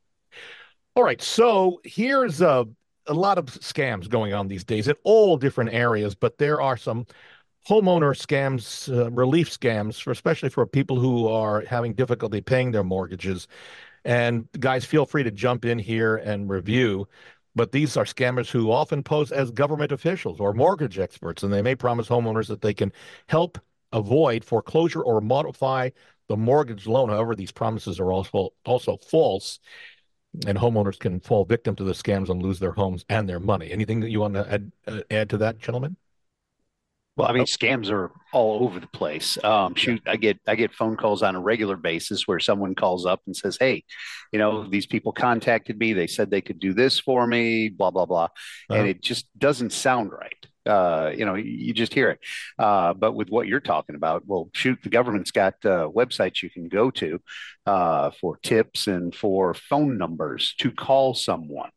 All 0.96 1.04
right, 1.04 1.22
so 1.22 1.82
here's 1.84 2.42
a, 2.42 2.66
a 3.08 3.14
lot 3.14 3.38
of 3.38 3.46
scams 3.46 4.10
going 4.10 4.34
on 4.34 4.48
these 4.48 4.64
days 4.64 4.88
in 4.88 4.96
all 5.04 5.38
different 5.38 5.74
areas, 5.74 6.16
but 6.16 6.38
there 6.38 6.62
are 6.62 6.78
some 6.78 7.06
homeowner 7.68 8.16
scams, 8.16 8.90
uh, 8.96 9.12
relief 9.12 9.50
scams, 9.50 10.02
for, 10.02 10.12
especially 10.12 10.50
for 10.50 10.66
people 10.66 11.00
who 11.00 11.28
are 11.28 11.64
having 11.66 11.94
difficulty 11.94 12.42
paying 12.42 12.72
their 12.72 12.84
mortgages. 12.84 13.48
And 14.06 14.48
guys, 14.60 14.86
feel 14.86 15.06
free 15.06 15.24
to 15.24 15.32
jump 15.32 15.66
in 15.66 15.80
here 15.80 16.18
and 16.18 16.50
review. 16.50 17.08
But 17.56 17.72
these 17.72 17.98
are 17.98 18.06
scammers 18.06 18.50
who 18.50 18.72
often 18.72 19.04
pose 19.04 19.32
as 19.32 19.52
government 19.52 19.92
officials 19.92 20.40
or 20.40 20.54
mortgage 20.54 21.00
experts, 21.00 21.44
and 21.44 21.52
they 21.52 21.62
may 21.62 21.76
promise 21.76 22.08
homeowners 22.08 22.48
that 22.48 22.62
they 22.62 22.74
can 22.74 22.94
help 23.28 23.58
avoid 23.92 24.46
foreclosure 24.46 25.02
or 25.02 25.20
modify 25.20 25.90
the 26.28 26.38
mortgage 26.38 26.88
loan. 26.88 27.10
However, 27.10 27.36
these 27.36 27.52
promises 27.52 28.00
are 28.00 28.12
also 28.12 28.54
also 28.66 28.98
false, 28.98 29.60
and 30.46 30.58
homeowners 30.58 31.00
can 31.00 31.20
fall 31.20 31.44
victim 31.44 31.76
to 31.76 31.84
the 31.84 31.94
scams 31.94 32.30
and 32.30 32.42
lose 32.42 32.60
their 32.60 32.72
homes 32.72 33.04
and 33.10 33.28
their 33.28 33.40
money. 33.40 33.72
Anything 33.72 34.00
that 34.02 34.12
you 34.12 34.20
want 34.22 34.36
to 34.36 34.52
add, 34.54 34.72
uh, 34.88 35.02
add 35.10 35.30
to 35.32 35.38
that, 35.40 35.58
gentlemen? 35.58 35.98
Well, 37.20 37.28
I 37.28 37.34
mean, 37.34 37.44
scams 37.44 37.92
are 37.92 38.12
all 38.32 38.64
over 38.64 38.80
the 38.80 38.88
place. 38.88 39.38
Um, 39.44 39.76
shoot, 39.76 40.02
I 40.08 40.16
get 40.16 40.40
I 40.48 40.56
get 40.56 40.74
phone 40.74 40.96
calls 40.96 41.22
on 41.22 41.36
a 41.36 41.40
regular 41.40 41.76
basis 41.76 42.26
where 42.26 42.40
someone 42.40 42.76
calls 42.76 43.06
up 43.06 43.22
and 43.26 43.36
says, 43.36 43.58
"Hey, 43.60 43.84
you 44.32 44.40
know, 44.40 44.66
these 44.70 44.86
people 44.86 45.12
contacted 45.12 45.78
me. 45.78 45.92
They 45.92 46.08
said 46.08 46.32
they 46.32 46.40
could 46.40 46.60
do 46.60 46.74
this 46.74 46.98
for 46.98 47.28
me. 47.28 47.68
Blah 47.68 47.92
blah 47.92 48.06
blah," 48.06 48.24
uh-huh. 48.24 48.76
and 48.76 48.88
it 48.88 49.02
just 49.02 49.28
doesn't 49.38 49.74
sound 49.74 50.14
right. 50.14 50.46
Uh, 50.70 51.12
you 51.16 51.26
know, 51.26 51.36
you 51.36 51.74
just 51.74 51.94
hear 51.94 52.12
it. 52.12 52.20
Uh, 52.58 52.94
but 52.94 53.14
with 53.14 53.30
what 53.30 53.48
you're 53.48 53.60
talking 53.60 53.96
about, 53.96 54.24
well, 54.28 54.50
shoot, 54.54 54.80
the 54.84 54.90
government's 54.90 55.32
got 55.32 55.56
uh, 55.66 55.90
websites 55.94 56.44
you 56.44 56.50
can 56.50 56.70
go 56.70 56.92
to 56.92 57.20
uh, 57.66 58.12
for 58.22 58.38
tips 58.38 58.88
and 58.88 59.16
for 59.16 59.54
phone 59.54 59.98
numbers 59.98 60.54
to 60.60 60.72
call 60.72 61.14
someone. 61.14 61.72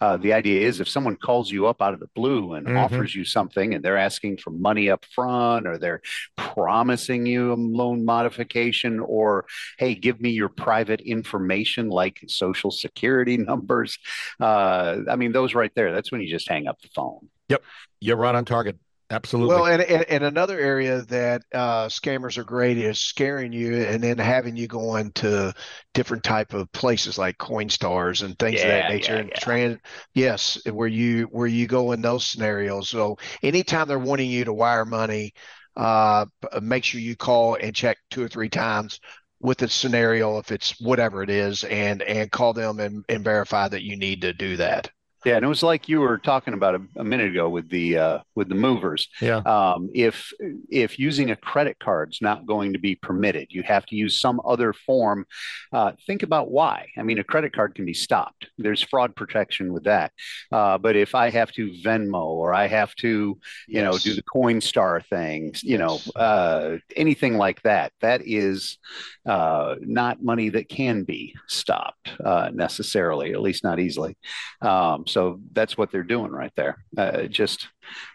Uh, 0.00 0.16
the 0.16 0.32
idea 0.32 0.66
is 0.66 0.80
if 0.80 0.88
someone 0.88 1.16
calls 1.16 1.50
you 1.50 1.66
up 1.66 1.82
out 1.82 1.94
of 1.94 2.00
the 2.00 2.08
blue 2.14 2.54
and 2.54 2.66
mm-hmm. 2.66 2.76
offers 2.76 3.14
you 3.14 3.24
something 3.24 3.74
and 3.74 3.84
they're 3.84 3.96
asking 3.96 4.36
for 4.36 4.50
money 4.50 4.90
up 4.90 5.04
front 5.06 5.66
or 5.66 5.78
they're 5.78 6.02
promising 6.36 7.26
you 7.26 7.52
a 7.52 7.54
loan 7.54 8.04
modification 8.04 9.00
or, 9.00 9.46
hey, 9.78 9.94
give 9.94 10.20
me 10.20 10.30
your 10.30 10.48
private 10.48 11.00
information 11.00 11.88
like 11.88 12.20
social 12.28 12.70
security 12.70 13.36
numbers. 13.50 13.98
Uh, 14.40 14.98
I 15.10 15.16
mean, 15.16 15.32
those 15.32 15.54
right 15.54 15.72
there, 15.74 15.92
that's 15.92 16.12
when 16.12 16.20
you 16.20 16.28
just 16.28 16.48
hang 16.48 16.66
up 16.66 16.80
the 16.80 16.88
phone. 16.94 17.28
Yep. 17.48 17.62
You're 18.00 18.16
right 18.16 18.34
on 18.34 18.44
target. 18.44 18.76
Absolutely. 19.08 19.54
Well, 19.54 19.66
and, 19.66 19.82
and, 19.82 20.04
and 20.08 20.24
another 20.24 20.58
area 20.58 21.02
that 21.02 21.42
uh, 21.54 21.86
scammers 21.86 22.38
are 22.38 22.44
great 22.44 22.76
is 22.76 22.98
scaring 22.98 23.52
you 23.52 23.84
and 23.84 24.02
then 24.02 24.18
having 24.18 24.56
you 24.56 24.66
go 24.66 24.96
into 24.96 25.54
different 25.94 26.24
type 26.24 26.52
of 26.54 26.70
places 26.72 27.16
like 27.16 27.38
Coinstars 27.38 28.24
and 28.24 28.36
things 28.36 28.60
yeah, 28.60 28.66
of 28.66 28.68
that 28.68 28.88
nature. 28.90 29.12
Yeah, 29.14 29.20
and 29.20 29.28
yeah. 29.28 29.38
Trans, 29.38 29.78
yes, 30.12 30.60
where 30.66 30.88
you 30.88 31.24
where 31.26 31.46
you 31.46 31.68
go 31.68 31.92
in 31.92 32.02
those 32.02 32.26
scenarios. 32.26 32.88
So 32.88 33.16
anytime 33.44 33.86
they're 33.86 33.98
wanting 33.98 34.28
you 34.28 34.44
to 34.44 34.52
wire 34.52 34.84
money, 34.84 35.34
uh, 35.76 36.26
make 36.60 36.82
sure 36.82 37.00
you 37.00 37.14
call 37.14 37.54
and 37.54 37.72
check 37.72 37.98
two 38.10 38.24
or 38.24 38.28
three 38.28 38.48
times 38.48 38.98
with 39.38 39.58
the 39.58 39.68
scenario 39.68 40.38
if 40.38 40.50
it's 40.50 40.80
whatever 40.80 41.22
it 41.22 41.30
is 41.30 41.62
and 41.64 42.02
and 42.02 42.32
call 42.32 42.52
them 42.52 42.80
and, 42.80 43.04
and 43.08 43.22
verify 43.22 43.68
that 43.68 43.82
you 43.82 43.96
need 43.96 44.22
to 44.22 44.32
do 44.32 44.56
that 44.56 44.90
yeah, 45.26 45.34
and 45.34 45.44
it 45.44 45.48
was 45.48 45.64
like 45.64 45.88
you 45.88 46.00
were 46.00 46.18
talking 46.18 46.54
about 46.54 46.76
a, 46.76 46.82
a 46.98 47.04
minute 47.04 47.32
ago 47.32 47.48
with 47.48 47.68
the 47.68 47.98
uh, 47.98 48.18
with 48.36 48.48
the 48.48 48.54
movers. 48.54 49.08
Yeah. 49.20 49.38
Um, 49.38 49.90
if 49.92 50.32
if 50.70 51.00
using 51.00 51.32
a 51.32 51.36
credit 51.36 51.80
card's 51.80 52.22
not 52.22 52.46
going 52.46 52.72
to 52.74 52.78
be 52.78 52.94
permitted, 52.94 53.48
you 53.50 53.64
have 53.64 53.86
to 53.86 53.96
use 53.96 54.20
some 54.20 54.40
other 54.44 54.72
form. 54.72 55.26
Uh, 55.72 55.92
think 56.06 56.22
about 56.22 56.52
why. 56.52 56.86
I 56.96 57.02
mean, 57.02 57.18
a 57.18 57.24
credit 57.24 57.52
card 57.52 57.74
can 57.74 57.84
be 57.84 57.92
stopped. 57.92 58.46
There's 58.56 58.82
fraud 58.82 59.16
protection 59.16 59.72
with 59.72 59.82
that. 59.84 60.12
Uh, 60.52 60.78
but 60.78 60.94
if 60.94 61.16
I 61.16 61.30
have 61.30 61.50
to 61.52 61.72
Venmo 61.82 62.26
or 62.26 62.54
I 62.54 62.68
have 62.68 62.94
to, 62.96 63.08
you 63.08 63.38
yes. 63.66 63.84
know, 63.84 63.98
do 63.98 64.14
the 64.14 64.22
Coinstar 64.22 65.04
things, 65.06 65.64
you 65.64 65.76
yes. 65.76 65.80
know, 65.80 66.20
uh, 66.20 66.78
anything 66.94 67.36
like 67.36 67.62
that, 67.62 67.90
that 68.00 68.22
is 68.24 68.78
uh, 69.26 69.74
not 69.80 70.22
money 70.22 70.50
that 70.50 70.68
can 70.68 71.02
be 71.02 71.34
stopped 71.48 72.12
uh, 72.24 72.50
necessarily, 72.54 73.32
at 73.32 73.42
least 73.42 73.64
not 73.64 73.80
easily. 73.80 74.16
Um, 74.60 75.04
so 75.06 75.15
that's 75.52 75.76
what 75.76 75.90
they're 75.90 76.02
doing 76.02 76.30
right 76.30 76.52
there. 76.56 76.84
Uh, 76.96 77.22
just, 77.22 77.68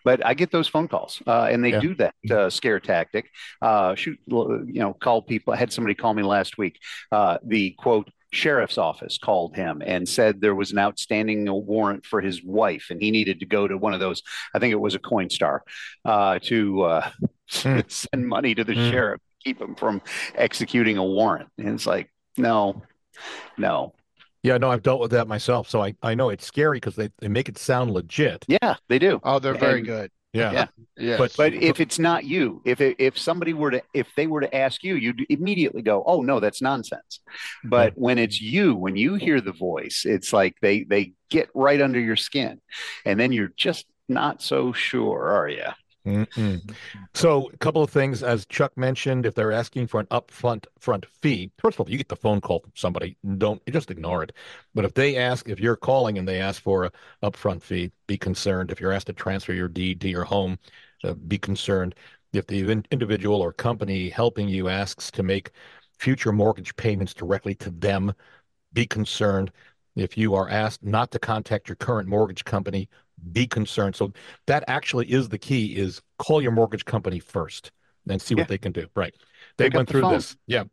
but 0.03 0.25
I 0.25 0.33
get 0.33 0.51
those 0.51 0.67
phone 0.67 0.87
calls, 0.87 1.21
uh, 1.27 1.47
and 1.49 1.63
they 1.63 1.71
yeah. 1.71 1.79
do 1.79 1.95
that 1.95 2.15
uh, 2.29 2.49
scare 2.49 2.79
tactic. 2.79 3.29
Uh, 3.61 3.95
shoot, 3.95 4.19
you 4.27 4.65
know, 4.75 4.93
call 4.93 5.21
people. 5.21 5.53
I 5.53 5.57
had 5.57 5.73
somebody 5.73 5.95
call 5.95 6.13
me 6.13 6.23
last 6.23 6.57
week. 6.57 6.79
Uh, 7.11 7.37
the 7.43 7.71
quote 7.71 8.09
sheriff's 8.33 8.77
office 8.77 9.17
called 9.17 9.55
him 9.55 9.81
and 9.85 10.07
said 10.07 10.39
there 10.39 10.55
was 10.55 10.71
an 10.71 10.79
outstanding 10.79 11.45
warrant 11.49 12.05
for 12.05 12.21
his 12.21 12.41
wife 12.43 12.87
and 12.89 13.01
he 13.01 13.11
needed 13.11 13.41
to 13.41 13.45
go 13.45 13.67
to 13.67 13.77
one 13.77 13.93
of 13.93 13.99
those 13.99 14.23
i 14.55 14.59
think 14.59 14.71
it 14.71 14.79
was 14.79 14.95
a 14.95 14.99
coinstar 14.99 15.59
uh, 16.05 16.39
to 16.39 16.81
uh, 16.83 17.09
mm. 17.49 17.91
send 18.13 18.25
money 18.25 18.55
to 18.55 18.63
the 18.63 18.71
mm. 18.71 18.89
sheriff 18.89 19.19
keep 19.43 19.59
him 19.59 19.75
from 19.75 20.01
executing 20.35 20.97
a 20.97 21.03
warrant 21.03 21.49
and 21.57 21.67
it's 21.67 21.85
like 21.85 22.09
no 22.37 22.81
no 23.57 23.93
yeah, 24.43 24.57
no, 24.57 24.71
I've 24.71 24.81
dealt 24.81 25.01
with 25.01 25.11
that 25.11 25.27
myself, 25.27 25.69
so 25.69 25.83
I, 25.83 25.93
I 26.01 26.15
know 26.15 26.29
it's 26.29 26.45
scary 26.45 26.77
because 26.77 26.95
they, 26.95 27.09
they 27.19 27.27
make 27.27 27.49
it 27.49 27.57
sound 27.57 27.91
legit. 27.91 28.45
Yeah, 28.47 28.75
they 28.89 28.99
do. 28.99 29.19
Oh, 29.23 29.39
they're 29.39 29.53
very 29.53 29.79
and, 29.79 29.87
good. 29.87 30.11
Yeah. 30.33 30.51
yeah. 30.51 30.67
Yes. 30.97 31.17
But 31.17 31.33
but 31.35 31.53
if 31.53 31.79
it's 31.79 31.99
not 31.99 32.23
you, 32.23 32.61
if 32.65 32.79
it, 32.79 32.95
if 32.99 33.17
somebody 33.17 33.53
were 33.53 33.71
to 33.71 33.83
if 33.93 34.07
they 34.15 34.27
were 34.27 34.41
to 34.41 34.55
ask 34.55 34.83
you, 34.83 34.95
you'd 34.95 35.25
immediately 35.29 35.81
go, 35.81 36.03
"Oh 36.05 36.21
no, 36.21 36.39
that's 36.39 36.61
nonsense." 36.61 37.19
But 37.65 37.93
when 37.95 38.17
it's 38.17 38.39
you, 38.39 38.75
when 38.75 38.95
you 38.95 39.15
hear 39.15 39.41
the 39.41 39.51
voice, 39.51 40.03
it's 40.05 40.31
like 40.31 40.55
they 40.61 40.83
they 40.83 41.13
get 41.29 41.49
right 41.53 41.81
under 41.81 41.99
your 41.99 42.15
skin, 42.15 42.61
and 43.05 43.19
then 43.19 43.33
you're 43.33 43.51
just 43.57 43.85
not 44.07 44.41
so 44.41 44.71
sure, 44.71 45.31
are 45.31 45.49
you? 45.49 45.67
Mm-mm. 46.05 46.75
So, 47.13 47.51
a 47.53 47.57
couple 47.57 47.83
of 47.83 47.91
things, 47.91 48.23
as 48.23 48.47
Chuck 48.47 48.75
mentioned, 48.75 49.27
if 49.27 49.35
they're 49.35 49.51
asking 49.51 49.85
for 49.85 49.99
an 49.99 50.07
upfront 50.07 50.65
front 50.79 51.05
fee, 51.05 51.51
first 51.59 51.75
of 51.75 51.81
all, 51.81 51.91
you 51.91 51.97
get 51.97 52.09
the 52.09 52.15
phone 52.15 52.41
call 52.41 52.61
from 52.61 52.71
somebody, 52.73 53.17
don't 53.37 53.61
just 53.67 53.91
ignore 53.91 54.23
it. 54.23 54.33
But 54.73 54.83
if 54.85 54.95
they 54.95 55.15
ask, 55.17 55.47
if 55.47 55.59
you're 55.59 55.75
calling 55.75 56.17
and 56.17 56.27
they 56.27 56.41
ask 56.41 56.59
for 56.59 56.85
a 56.85 56.91
upfront 57.21 57.61
fee, 57.61 57.91
be 58.07 58.17
concerned. 58.17 58.71
If 58.71 58.81
you're 58.81 58.91
asked 58.91 59.07
to 59.07 59.13
transfer 59.13 59.53
your 59.53 59.67
deed 59.67 60.01
to 60.01 60.09
your 60.09 60.23
home, 60.23 60.57
uh, 61.03 61.13
be 61.13 61.37
concerned. 61.37 61.93
If 62.33 62.47
the 62.47 62.61
individual 62.89 63.39
or 63.39 63.53
company 63.53 64.09
helping 64.09 64.47
you 64.49 64.69
asks 64.69 65.11
to 65.11 65.23
make 65.23 65.51
future 65.99 66.31
mortgage 66.31 66.75
payments 66.77 67.13
directly 67.13 67.53
to 67.55 67.69
them, 67.69 68.13
be 68.73 68.87
concerned. 68.87 69.51
If 69.95 70.17
you 70.17 70.35
are 70.35 70.49
asked 70.49 70.83
not 70.83 71.11
to 71.11 71.19
contact 71.19 71.67
your 71.67 71.75
current 71.75 72.07
mortgage 72.07 72.45
company, 72.45 72.89
be 73.31 73.45
concerned. 73.45 73.95
So 73.95 74.13
that 74.47 74.63
actually 74.67 75.11
is 75.11 75.29
the 75.29 75.37
key 75.37 75.75
is 75.75 76.01
call 76.17 76.41
your 76.41 76.51
mortgage 76.51 76.85
company 76.85 77.19
first 77.19 77.71
and 78.09 78.21
see 78.21 78.35
what 78.35 78.47
they 78.47 78.57
can 78.57 78.71
do. 78.71 78.87
Right. 78.95 79.13
They 79.57 79.65
Pick 79.65 79.75
went 79.75 79.89
through 79.89 80.09
this. 80.09 80.37
Yeah. 80.47 80.63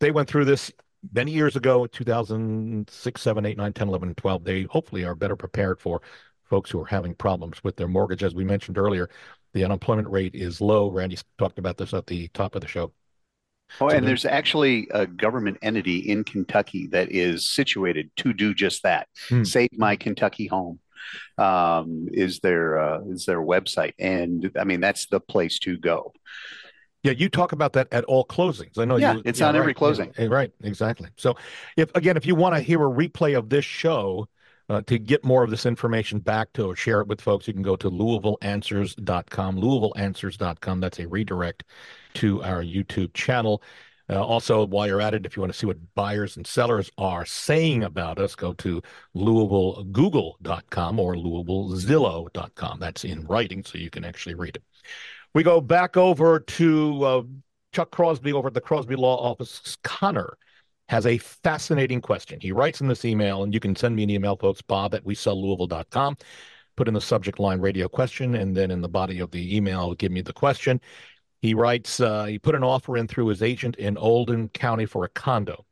They 0.00 0.10
went 0.10 0.28
through 0.28 0.44
this 0.44 0.72
many 1.12 1.30
years 1.30 1.56
ago, 1.56 1.86
2006, 1.86 3.20
7, 3.20 3.46
8, 3.46 3.56
9, 3.56 3.72
10, 3.72 3.88
11, 3.88 4.14
12. 4.14 4.44
They 4.44 4.62
hopefully 4.64 5.04
are 5.04 5.14
better 5.14 5.36
prepared 5.36 5.80
for 5.80 6.02
folks 6.44 6.70
who 6.70 6.80
are 6.80 6.86
having 6.86 7.14
problems 7.14 7.62
with 7.64 7.76
their 7.76 7.88
mortgage. 7.88 8.22
As 8.22 8.34
we 8.34 8.44
mentioned 8.44 8.78
earlier, 8.78 9.08
the 9.52 9.64
unemployment 9.64 10.08
rate 10.08 10.34
is 10.34 10.60
low. 10.60 10.90
Randy 10.90 11.18
talked 11.38 11.58
about 11.58 11.76
this 11.76 11.94
at 11.94 12.06
the 12.06 12.28
top 12.28 12.54
of 12.54 12.60
the 12.60 12.68
show. 12.68 12.92
Oh, 13.80 13.88
and 13.88 14.06
there's 14.06 14.24
actually 14.24 14.88
a 14.92 15.06
government 15.06 15.58
entity 15.62 15.98
in 15.98 16.24
Kentucky 16.24 16.86
that 16.88 17.10
is 17.10 17.48
situated 17.48 18.10
to 18.18 18.32
do 18.32 18.54
just 18.54 18.82
that. 18.84 19.08
Hmm. 19.28 19.42
Save 19.42 19.70
my 19.76 19.96
Kentucky 19.96 20.46
home 20.46 20.78
um, 21.38 22.08
is 22.12 22.40
their 22.40 22.78
uh, 22.78 23.00
is 23.08 23.26
their 23.26 23.40
website, 23.40 23.94
and 23.98 24.50
I 24.58 24.64
mean 24.64 24.80
that's 24.80 25.06
the 25.06 25.20
place 25.20 25.58
to 25.60 25.76
go. 25.76 26.12
Yeah, 27.02 27.12
you 27.12 27.28
talk 27.28 27.52
about 27.52 27.74
that 27.74 27.88
at 27.92 28.04
all 28.04 28.24
closings. 28.24 28.78
I 28.78 28.86
know. 28.86 28.96
Yeah, 28.96 29.14
you, 29.14 29.22
it's 29.24 29.40
yeah, 29.40 29.48
on 29.48 29.54
right, 29.54 29.60
every 29.60 29.74
closing. 29.74 30.12
Yeah, 30.18 30.26
right, 30.26 30.50
exactly. 30.62 31.08
So, 31.16 31.36
if 31.76 31.94
again, 31.94 32.16
if 32.16 32.26
you 32.26 32.34
want 32.34 32.54
to 32.54 32.60
hear 32.60 32.82
a 32.82 32.88
replay 32.88 33.36
of 33.36 33.50
this 33.50 33.64
show, 33.64 34.28
uh, 34.68 34.80
to 34.86 34.98
get 34.98 35.24
more 35.24 35.44
of 35.44 35.50
this 35.50 35.66
information 35.66 36.18
back 36.18 36.52
to 36.54 36.64
or 36.64 36.76
share 36.76 37.00
it 37.00 37.08
with 37.08 37.20
folks, 37.20 37.46
you 37.46 37.52
can 37.52 37.62
go 37.62 37.76
to 37.76 37.90
LouisvilleAnswers.com. 37.90 39.56
LouisvilleAnswers.com. 39.56 40.80
That's 40.80 40.98
a 40.98 41.06
redirect 41.06 41.64
to 42.14 42.42
our 42.42 42.62
YouTube 42.62 43.12
channel. 43.14 43.62
Uh, 44.10 44.22
also, 44.22 44.66
while 44.66 44.86
you're 44.86 45.00
at 45.00 45.14
it, 45.14 45.24
if 45.24 45.34
you 45.34 45.40
want 45.40 45.52
to 45.52 45.58
see 45.58 45.66
what 45.66 45.78
buyers 45.94 46.36
and 46.36 46.46
sellers 46.46 46.90
are 46.98 47.24
saying 47.24 47.82
about 47.84 48.18
us, 48.18 48.34
go 48.34 48.52
to 48.52 48.82
LouisvilleGoogle.com 49.16 51.00
or 51.00 51.14
LouisvilleZillow.com. 51.14 52.78
That's 52.78 53.04
in 53.04 53.24
writing, 53.26 53.64
so 53.64 53.78
you 53.78 53.88
can 53.88 54.04
actually 54.04 54.34
read 54.34 54.56
it. 54.56 54.62
We 55.32 55.42
go 55.42 55.60
back 55.60 55.96
over 55.96 56.40
to 56.40 57.04
uh, 57.04 57.22
Chuck 57.72 57.90
Crosby 57.90 58.32
over 58.32 58.48
at 58.48 58.54
the 58.54 58.60
Crosby 58.60 58.94
Law 58.94 59.16
Office. 59.16 59.76
Connor 59.82 60.36
has 60.88 61.06
a 61.06 61.18
fascinating 61.18 62.02
question. 62.02 62.38
He 62.40 62.52
writes 62.52 62.82
in 62.82 62.88
this 62.88 63.06
email, 63.06 63.42
and 63.42 63.54
you 63.54 63.60
can 63.60 63.74
send 63.74 63.96
me 63.96 64.02
an 64.02 64.10
email, 64.10 64.36
folks, 64.36 64.60
bob 64.60 64.94
at 64.94 65.04
WeSellLouisville.com. 65.04 66.16
Put 66.76 66.88
in 66.88 66.94
the 66.94 67.00
subject 67.00 67.38
line 67.38 67.60
radio 67.60 67.88
question, 67.88 68.34
and 68.34 68.54
then 68.54 68.70
in 68.70 68.80
the 68.80 68.88
body 68.88 69.20
of 69.20 69.30
the 69.30 69.56
email, 69.56 69.94
give 69.94 70.12
me 70.12 70.20
the 70.20 70.32
question. 70.32 70.80
He 71.44 71.52
writes, 71.52 72.00
uh, 72.00 72.24
he 72.24 72.38
put 72.38 72.54
an 72.54 72.64
offer 72.64 72.96
in 72.96 73.06
through 73.06 73.26
his 73.26 73.42
agent 73.42 73.76
in 73.76 73.98
Oldham 73.98 74.48
County 74.48 74.86
for 74.86 75.04
a 75.04 75.10
condo. 75.10 75.66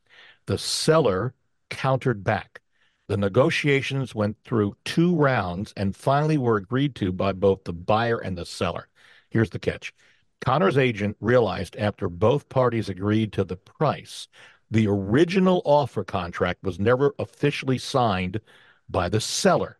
The 0.44 0.58
seller 0.58 1.32
countered 1.70 2.22
back. 2.22 2.60
The 3.08 3.16
negotiations 3.16 4.14
went 4.14 4.36
through 4.44 4.76
two 4.84 5.16
rounds 5.16 5.72
and 5.74 5.96
finally 5.96 6.36
were 6.36 6.58
agreed 6.58 6.94
to 6.96 7.10
by 7.10 7.32
both 7.32 7.64
the 7.64 7.72
buyer 7.72 8.18
and 8.18 8.36
the 8.36 8.44
seller. 8.44 8.88
Here's 9.30 9.48
the 9.48 9.58
catch 9.58 9.94
Connor's 10.42 10.76
agent 10.76 11.16
realized 11.20 11.74
after 11.76 12.10
both 12.10 12.50
parties 12.50 12.90
agreed 12.90 13.32
to 13.32 13.42
the 13.42 13.56
price, 13.56 14.28
the 14.70 14.86
original 14.88 15.62
offer 15.64 16.04
contract 16.04 16.62
was 16.62 16.78
never 16.78 17.14
officially 17.18 17.78
signed 17.78 18.42
by 18.90 19.08
the 19.08 19.22
seller. 19.22 19.78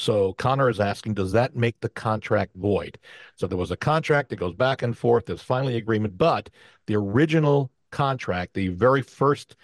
So 0.00 0.32
Connor 0.32 0.70
is 0.70 0.80
asking, 0.80 1.14
does 1.14 1.32
that 1.32 1.54
make 1.54 1.78
the 1.80 1.90
contract 1.90 2.52
void? 2.56 2.98
So 3.36 3.46
there 3.46 3.58
was 3.58 3.70
a 3.70 3.76
contract 3.76 4.30
that 4.30 4.36
goes 4.36 4.54
back 4.54 4.80
and 4.80 4.96
forth. 4.96 5.26
There's 5.26 5.42
finally 5.42 5.76
agreement, 5.76 6.16
but 6.16 6.48
the 6.86 6.96
original 6.96 7.70
contract, 7.90 8.54
the 8.54 8.68
very 8.68 9.02
first 9.02 9.56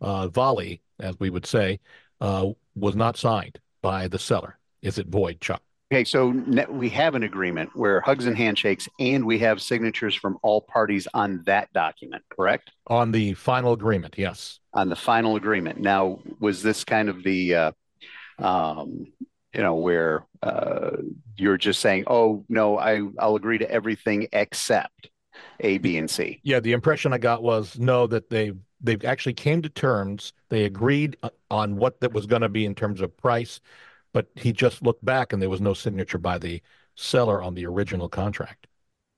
uh, 0.00 0.28
volley, 0.28 0.80
as 0.98 1.20
we 1.20 1.28
would 1.28 1.44
say, 1.44 1.78
uh, 2.22 2.48
was 2.74 2.96
not 2.96 3.18
signed 3.18 3.60
by 3.82 4.08
the 4.08 4.18
seller. 4.18 4.58
Is 4.80 4.96
it 4.96 5.08
void, 5.08 5.42
Chuck? 5.42 5.62
Okay, 5.92 6.04
so 6.04 6.28
we 6.70 6.88
have 6.88 7.14
an 7.14 7.24
agreement 7.24 7.68
where 7.74 8.00
hugs 8.00 8.24
and 8.24 8.34
handshakes, 8.34 8.88
and 8.98 9.26
we 9.26 9.38
have 9.40 9.60
signatures 9.60 10.14
from 10.14 10.38
all 10.42 10.62
parties 10.62 11.06
on 11.12 11.42
that 11.44 11.70
document, 11.74 12.22
correct? 12.30 12.70
On 12.86 13.12
the 13.12 13.34
final 13.34 13.74
agreement, 13.74 14.14
yes. 14.16 14.58
On 14.72 14.88
the 14.88 14.96
final 14.96 15.36
agreement. 15.36 15.80
Now, 15.80 16.20
was 16.40 16.62
this 16.62 16.82
kind 16.82 17.10
of 17.10 17.22
the 17.22 17.54
uh, 17.54 17.72
um, 18.38 19.12
you 19.54 19.62
know, 19.62 19.74
where 19.74 20.26
uh, 20.42 20.96
you're 21.36 21.58
just 21.58 21.80
saying, 21.80 22.04
"Oh 22.06 22.44
no, 22.48 22.78
I 22.78 23.02
I'll 23.18 23.36
agree 23.36 23.58
to 23.58 23.70
everything 23.70 24.28
except 24.32 25.10
A, 25.60 25.78
B, 25.78 25.98
and 25.98 26.10
C." 26.10 26.40
Yeah, 26.42 26.60
the 26.60 26.72
impression 26.72 27.12
I 27.12 27.18
got 27.18 27.42
was 27.42 27.78
no, 27.78 28.06
that 28.06 28.30
they 28.30 28.52
they've 28.80 29.04
actually 29.04 29.34
came 29.34 29.62
to 29.62 29.68
terms. 29.68 30.32
They 30.48 30.64
agreed 30.64 31.16
on 31.50 31.76
what 31.76 32.00
that 32.00 32.12
was 32.12 32.26
going 32.26 32.42
to 32.42 32.48
be 32.48 32.64
in 32.64 32.74
terms 32.74 33.00
of 33.00 33.16
price, 33.16 33.60
but 34.12 34.26
he 34.34 34.52
just 34.52 34.82
looked 34.82 35.04
back 35.04 35.32
and 35.32 35.40
there 35.40 35.50
was 35.50 35.60
no 35.60 35.74
signature 35.74 36.18
by 36.18 36.38
the 36.38 36.62
seller 36.94 37.42
on 37.42 37.54
the 37.54 37.66
original 37.66 38.08
contract. 38.08 38.66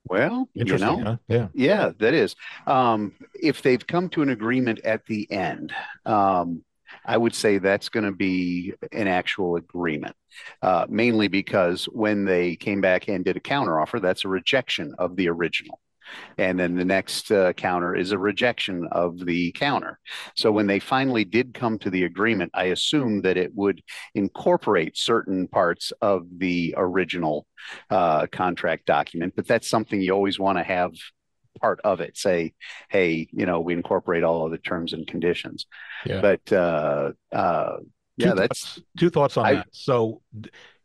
Well, 0.07 0.47
you 0.53 0.65
know, 0.65 1.01
huh? 1.01 1.17
yeah, 1.27 1.47
yeah, 1.53 1.91
that 1.97 2.13
is. 2.13 2.35
Um, 2.67 3.13
if 3.33 3.63
they've 3.63 3.85
come 3.85 4.09
to 4.09 4.21
an 4.21 4.29
agreement 4.29 4.79
at 4.85 5.05
the 5.07 5.29
end, 5.31 5.73
um, 6.05 6.63
I 7.05 7.17
would 7.17 7.35
say 7.35 7.57
that's 7.57 7.89
going 7.89 8.05
to 8.05 8.11
be 8.11 8.73
an 8.91 9.07
actual 9.07 9.55
agreement, 9.55 10.15
uh, 10.61 10.85
mainly 10.89 11.27
because 11.27 11.85
when 11.85 12.25
they 12.25 12.55
came 12.55 12.81
back 12.81 13.07
and 13.07 13.25
did 13.25 13.37
a 13.37 13.41
counteroffer, 13.41 14.01
that's 14.01 14.25
a 14.25 14.29
rejection 14.29 14.93
of 14.99 15.15
the 15.15 15.29
original. 15.29 15.79
and 16.37 16.59
then 16.59 16.75
the 16.75 16.85
next 16.85 17.31
uh, 17.31 17.53
counter 17.53 17.95
is 17.95 18.11
a 18.11 18.17
rejection 18.17 18.87
of 18.91 19.25
the 19.25 19.51
counter. 19.53 19.99
So 20.35 20.51
when 20.51 20.67
they 20.67 20.79
finally 20.79 21.25
did 21.25 21.53
come 21.53 21.79
to 21.79 21.89
the 21.89 22.03
agreement, 22.03 22.51
I 22.53 22.65
assumed 22.65 23.23
that 23.23 23.37
it 23.37 23.51
would 23.55 23.81
incorporate 24.13 24.97
certain 24.97 25.47
parts 25.47 25.91
of 26.01 26.27
the 26.37 26.75
original 26.77 27.45
uh, 27.89 28.27
contract 28.27 28.85
document, 28.85 29.33
but 29.35 29.47
that's 29.47 29.67
something 29.69 30.01
you 30.01 30.13
always 30.13 30.39
want 30.39 30.57
to 30.57 30.63
have 30.63 30.91
part 31.61 31.79
of 31.83 32.01
it 32.01 32.17
say 32.17 32.53
hey 32.89 33.27
you 33.31 33.45
know 33.45 33.59
we 33.59 33.73
incorporate 33.73 34.23
all 34.23 34.45
of 34.45 34.51
the 34.51 34.57
terms 34.57 34.93
and 34.93 35.07
conditions 35.07 35.65
Yeah. 36.05 36.21
but 36.21 36.51
uh 36.53 37.11
uh 37.31 37.77
yeah 38.17 38.29
Two 38.31 38.35
that's 38.35 38.59
thoughts, 38.75 38.81
two 38.97 39.09
thoughts 39.09 39.37
on 39.37 39.45
I- 39.45 39.53
that. 39.55 39.67
So, 39.71 40.21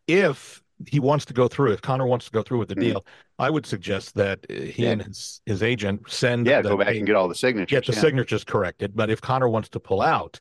if 0.07 0.63
he 0.87 0.99
wants 0.99 1.27
to 1.27 1.35
go 1.35 1.47
through, 1.47 1.73
if 1.73 1.83
Connor 1.83 2.07
wants 2.07 2.25
to 2.25 2.31
go 2.33 2.43
through 2.43 2.59
with 2.59 2.69
the 2.71 2.75
Mhm. 2.75 2.81
deal, 2.81 3.07
I 3.39 3.51
would 3.51 3.67
suggest 3.67 4.15
that 4.15 4.39
uh, 4.49 4.55
he 4.55 4.85
Yeah. 4.85 4.93
and 4.93 5.03
his, 5.03 5.43
his 5.45 5.63
agent 5.63 6.11
send 6.11 6.47
yeah 6.47 6.63
the, 6.63 6.71
go 6.71 6.79
back 6.79 6.97
and 6.97 7.07
get 7.07 7.17
all 7.17 7.29
the 7.29 7.35
signatures 7.35 7.71
get 7.77 7.87
the 7.87 7.93
yeah. 7.93 8.01
signatures 8.01 8.45
corrected. 8.45 8.97
But 8.97 9.11
if 9.11 9.21
Connor 9.21 9.49
wants 9.49 9.69
to 9.71 9.81
pull 9.81 10.01
out, 10.01 10.41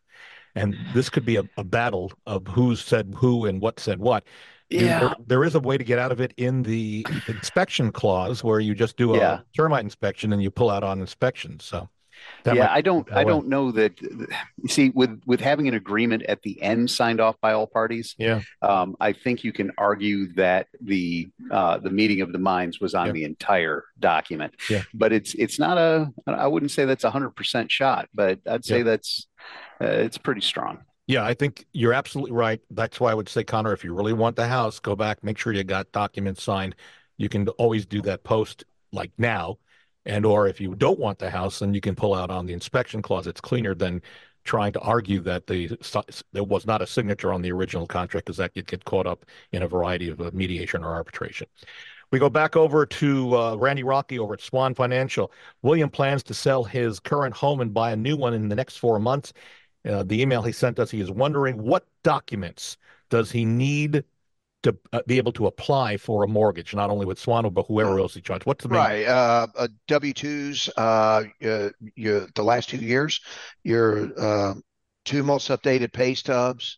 and 0.55 0.75
this 0.93 1.09
could 1.09 1.25
be 1.25 1.35
a, 1.35 1.43
a 1.57 1.63
battle 1.63 2.11
of 2.25 2.47
who 2.47 2.75
said 2.75 3.13
who 3.17 3.45
and 3.45 3.61
what 3.61 3.79
said 3.79 3.99
what. 3.99 4.23
Yeah. 4.69 4.99
there, 4.99 5.15
there 5.27 5.43
is 5.43 5.55
a 5.55 5.59
way 5.59 5.77
to 5.77 5.83
get 5.83 5.99
out 5.99 6.11
of 6.11 6.21
it 6.21 6.33
in 6.37 6.63
the 6.63 7.05
inspection 7.27 7.91
clause 7.91 8.43
where 8.43 8.59
you 8.59 8.75
just 8.75 8.97
do 8.97 9.15
a 9.15 9.17
Yeah. 9.17 9.39
termite 9.55 9.83
inspection 9.83 10.31
and 10.33 10.41
you 10.43 10.51
pull 10.51 10.69
out 10.69 10.83
on 10.83 10.99
inspection. 10.99 11.59
So, 11.59 11.89
that 12.43 12.53
yeah 12.57 12.67
i 12.69 12.81
don't 12.81 13.09
i 13.13 13.23
don't 13.23 13.47
know 13.47 13.71
that 13.71 13.93
you 14.01 14.67
see 14.67 14.89
with 14.89 15.21
with 15.25 15.39
having 15.39 15.69
an 15.69 15.73
agreement 15.73 16.21
at 16.23 16.41
the 16.41 16.61
end 16.61 16.91
signed 16.91 17.21
off 17.21 17.37
by 17.39 17.53
all 17.53 17.65
parties 17.65 18.13
Yeah. 18.17 18.41
um, 18.61 18.97
i 18.99 19.13
think 19.13 19.45
you 19.45 19.53
can 19.53 19.71
argue 19.77 20.33
that 20.33 20.67
the 20.81 21.29
uh, 21.49 21.77
the 21.77 21.89
meeting 21.89 22.19
of 22.19 22.33
the 22.33 22.37
minds 22.37 22.81
was 22.81 22.93
on 22.93 23.05
Yeah. 23.07 23.11
the 23.13 23.23
entire 23.23 23.85
document 23.99 24.53
Yeah. 24.69 24.81
but 24.93 25.13
it's 25.13 25.33
it's 25.35 25.59
not 25.59 25.77
a 25.77 26.11
i 26.27 26.45
wouldn't 26.45 26.71
say 26.71 26.83
that's 26.83 27.05
a 27.05 27.09
hundred 27.09 27.37
percent 27.37 27.71
shot 27.71 28.09
but 28.13 28.39
i'd 28.47 28.65
say 28.65 28.79
Yeah. 28.79 28.83
that's 28.83 29.25
uh, 29.81 29.85
it's 29.85 30.17
pretty 30.17 30.41
strong 30.41 30.79
Yeah, 31.09 31.25
I 31.25 31.33
think 31.33 31.65
you're 31.73 31.93
absolutely 31.93 32.33
right. 32.33 32.61
That's 32.69 32.99
why 32.99 33.09
I 33.09 33.15
would 33.15 33.27
say, 33.27 33.43
Connor, 33.43 33.73
if 33.73 33.83
you 33.83 33.95
really 33.95 34.13
want 34.13 34.35
the 34.35 34.47
house, 34.47 34.79
go 34.79 34.95
back, 34.95 35.23
make 35.23 35.39
sure 35.39 35.51
you 35.51 35.63
got 35.63 35.91
documents 35.91 36.43
signed. 36.43 36.75
You 37.17 37.29
can 37.29 37.47
always 37.47 37.87
do 37.87 37.99
that 38.03 38.23
post 38.23 38.63
like 38.91 39.11
now. 39.17 39.57
And 40.05 40.23
or 40.23 40.47
if 40.47 40.61
you 40.61 40.75
don't 40.75 40.99
want 40.99 41.17
the 41.17 41.31
house, 41.31 41.59
then 41.59 41.73
you 41.73 41.81
can 41.81 41.95
pull 41.95 42.13
out 42.13 42.29
on 42.29 42.45
the 42.45 42.53
inspection 42.53 43.01
clause. 43.01 43.25
It's 43.25 43.41
cleaner 43.41 43.73
than 43.73 44.03
trying 44.43 44.71
to 44.73 44.79
argue 44.81 45.19
that 45.21 45.47
the 45.47 45.75
there 46.31 46.43
was 46.43 46.67
not 46.67 46.83
a 46.83 46.87
signature 46.87 47.33
on 47.33 47.41
the 47.41 47.51
original 47.51 47.87
contract 47.87 48.27
because 48.27 48.37
that 48.37 48.53
could 48.53 48.67
get 48.67 48.85
caught 48.85 49.07
up 49.07 49.25
in 49.51 49.63
a 49.63 49.67
variety 49.67 50.09
of 50.09 50.21
uh, 50.21 50.29
mediation 50.31 50.83
or 50.83 50.93
arbitration. 50.93 51.47
We 52.11 52.19
go 52.19 52.29
back 52.29 52.55
over 52.55 52.85
to 52.85 53.35
uh, 53.35 53.55
Randy 53.55 53.83
Rocky 53.83 54.19
over 54.19 54.35
at 54.35 54.41
Swan 54.41 54.75
Financial. 54.75 55.31
William 55.63 55.89
plans 55.89 56.21
to 56.23 56.35
sell 56.35 56.63
his 56.63 56.99
current 56.99 57.35
home 57.35 57.61
and 57.61 57.73
buy 57.73 57.91
a 57.93 57.95
new 57.95 58.15
one 58.15 58.35
in 58.35 58.47
the 58.47 58.55
next 58.55 58.77
four 58.77 58.99
months. 58.99 59.33
Uh, 59.87 60.03
the 60.03 60.21
email 60.21 60.41
he 60.41 60.51
sent 60.51 60.79
us, 60.79 60.91
he 60.91 61.01
is 61.01 61.11
wondering 61.11 61.61
what 61.61 61.85
documents 62.03 62.77
does 63.09 63.31
he 63.31 63.45
need 63.45 64.03
to 64.63 64.77
uh, 64.91 65.01
be 65.07 65.17
able 65.17 65.31
to 65.31 65.47
apply 65.47 65.97
for 65.97 66.23
a 66.23 66.27
mortgage, 66.27 66.75
not 66.75 66.89
only 66.89 67.05
with 67.05 67.17
Swan, 67.17 67.47
but 67.49 67.65
whoever 67.67 67.99
else 67.99 68.13
he 68.13 68.21
charges. 68.21 68.45
What's 68.45 68.63
the 68.63 68.69
main? 68.69 68.79
Right. 68.79 69.05
Uh, 69.05 69.47
uh, 69.57 69.67
W 69.87 70.13
twos. 70.13 70.69
Uh, 70.75 71.23
uh, 71.43 71.69
your 71.95 72.27
the 72.35 72.43
last 72.43 72.69
two 72.69 72.77
years, 72.77 73.21
your 73.63 74.11
uh, 74.19 74.53
two 75.05 75.23
most 75.23 75.49
updated 75.49 75.93
pay 75.93 76.13
stubs, 76.13 76.77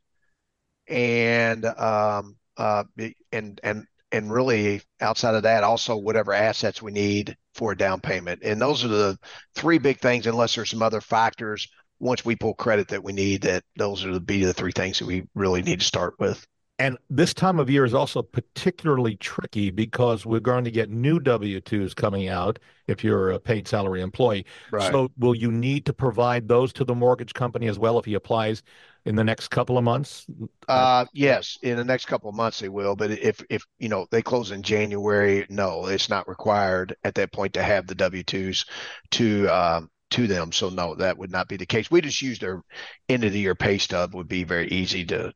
and 0.88 1.66
um, 1.66 2.38
uh, 2.58 2.84
and 3.32 3.60
and 3.64 3.88
and 4.12 4.32
really 4.32 4.82
outside 5.00 5.34
of 5.34 5.44
that, 5.44 5.64
also 5.64 5.98
whatever 5.98 6.34
assets 6.34 6.82
we 6.82 6.92
need 6.92 7.36
for 7.56 7.72
a 7.72 7.78
down 7.78 8.00
payment. 8.00 8.42
And 8.44 8.62
those 8.62 8.86
are 8.86 8.90
the 8.90 9.18
three 9.56 9.80
big 9.80 10.00
things. 10.00 10.28
Unless 10.28 10.54
there's 10.54 10.70
some 10.70 10.84
other 10.84 11.02
factors, 11.02 11.68
once 12.02 12.26
we 12.26 12.36
pull 12.36 12.54
credit 12.56 12.90
that 12.90 13.04
we 13.04 13.14
need, 13.14 13.44
that 13.44 13.64
those 13.78 14.04
are 14.04 14.12
the 14.12 14.20
be 14.20 14.44
the 14.44 14.54
three 14.54 14.72
things 14.72 15.00
that 15.00 15.06
we 15.06 15.24
really 15.36 15.62
need 15.62 15.80
to 15.80 15.86
start 15.86 16.16
with. 16.20 16.46
And 16.80 16.98
this 17.12 17.32
time 17.32 17.60
of 17.60 17.70
year 17.70 17.86
is 17.86 17.94
also 17.94 18.24
particularly 18.24 19.16
tricky 19.18 19.70
because 19.70 20.26
we're 20.26 20.40
going 20.40 20.64
to 20.64 20.72
get 20.72 20.90
new 20.90 21.20
W 21.20 21.62
2s 21.62 21.96
coming 21.96 22.28
out 22.28 22.58
if 22.88 23.04
you're 23.04 23.30
a 23.30 23.40
paid 23.40 23.68
salary 23.68 24.02
employee. 24.02 24.48
Right. 24.72 24.92
So, 24.92 25.12
will 25.20 25.36
you 25.36 25.52
need 25.52 25.86
to 25.86 25.94
provide 25.94 26.48
those 26.48 26.74
to 26.74 26.84
the 26.84 26.96
mortgage 26.96 27.36
company 27.36 27.68
as 27.68 27.78
well 27.78 28.00
if 28.00 28.06
he 28.06 28.16
applies 28.16 28.64
in 29.06 29.16
the 29.16 29.24
next 29.24 29.50
couple 29.50 29.78
of 29.78 29.84
months? 29.84 30.26
Uh, 30.68 31.06
yes, 31.14 31.60
in 31.62 31.78
the 31.78 31.84
next 31.84 32.06
couple 32.06 32.30
of 32.30 32.36
months 32.36 32.60
they 32.60 32.70
will, 32.70 32.96
but 32.96 33.12
if 33.12 33.44
if 33.52 33.64
you 33.78 33.90
know 33.90 34.08
they 34.10 34.24
close 34.24 34.50
in 34.50 34.64
January, 34.64 35.46
no, 35.50 35.86
it's 35.86 36.10
not 36.10 36.28
required 36.28 36.96
at 37.04 37.14
that 37.14 37.32
point 37.32 37.54
to 37.54 37.62
have 37.62 37.86
the 37.86 37.96
W 37.96 38.24
twos 38.24 38.66
to 39.12 39.48
um 39.50 39.92
to 40.12 40.28
them. 40.28 40.52
So 40.52 40.70
no, 40.70 40.96
that 40.96 41.18
would 41.18 41.32
not 41.32 41.48
be 41.48 41.58
the 41.58 41.66
case. 41.66 41.90
We 41.90 42.02
just 42.02 42.22
use 42.22 42.40
their 42.40 42.62
end 43.10 43.24
of 43.24 43.34
the 43.34 43.40
year 43.40 43.56
pay 43.56 43.78
stub 43.78 44.14
would 44.14 44.28
be 44.28 44.44
very 44.44 44.68
easy 44.68 45.06
to 45.06 45.34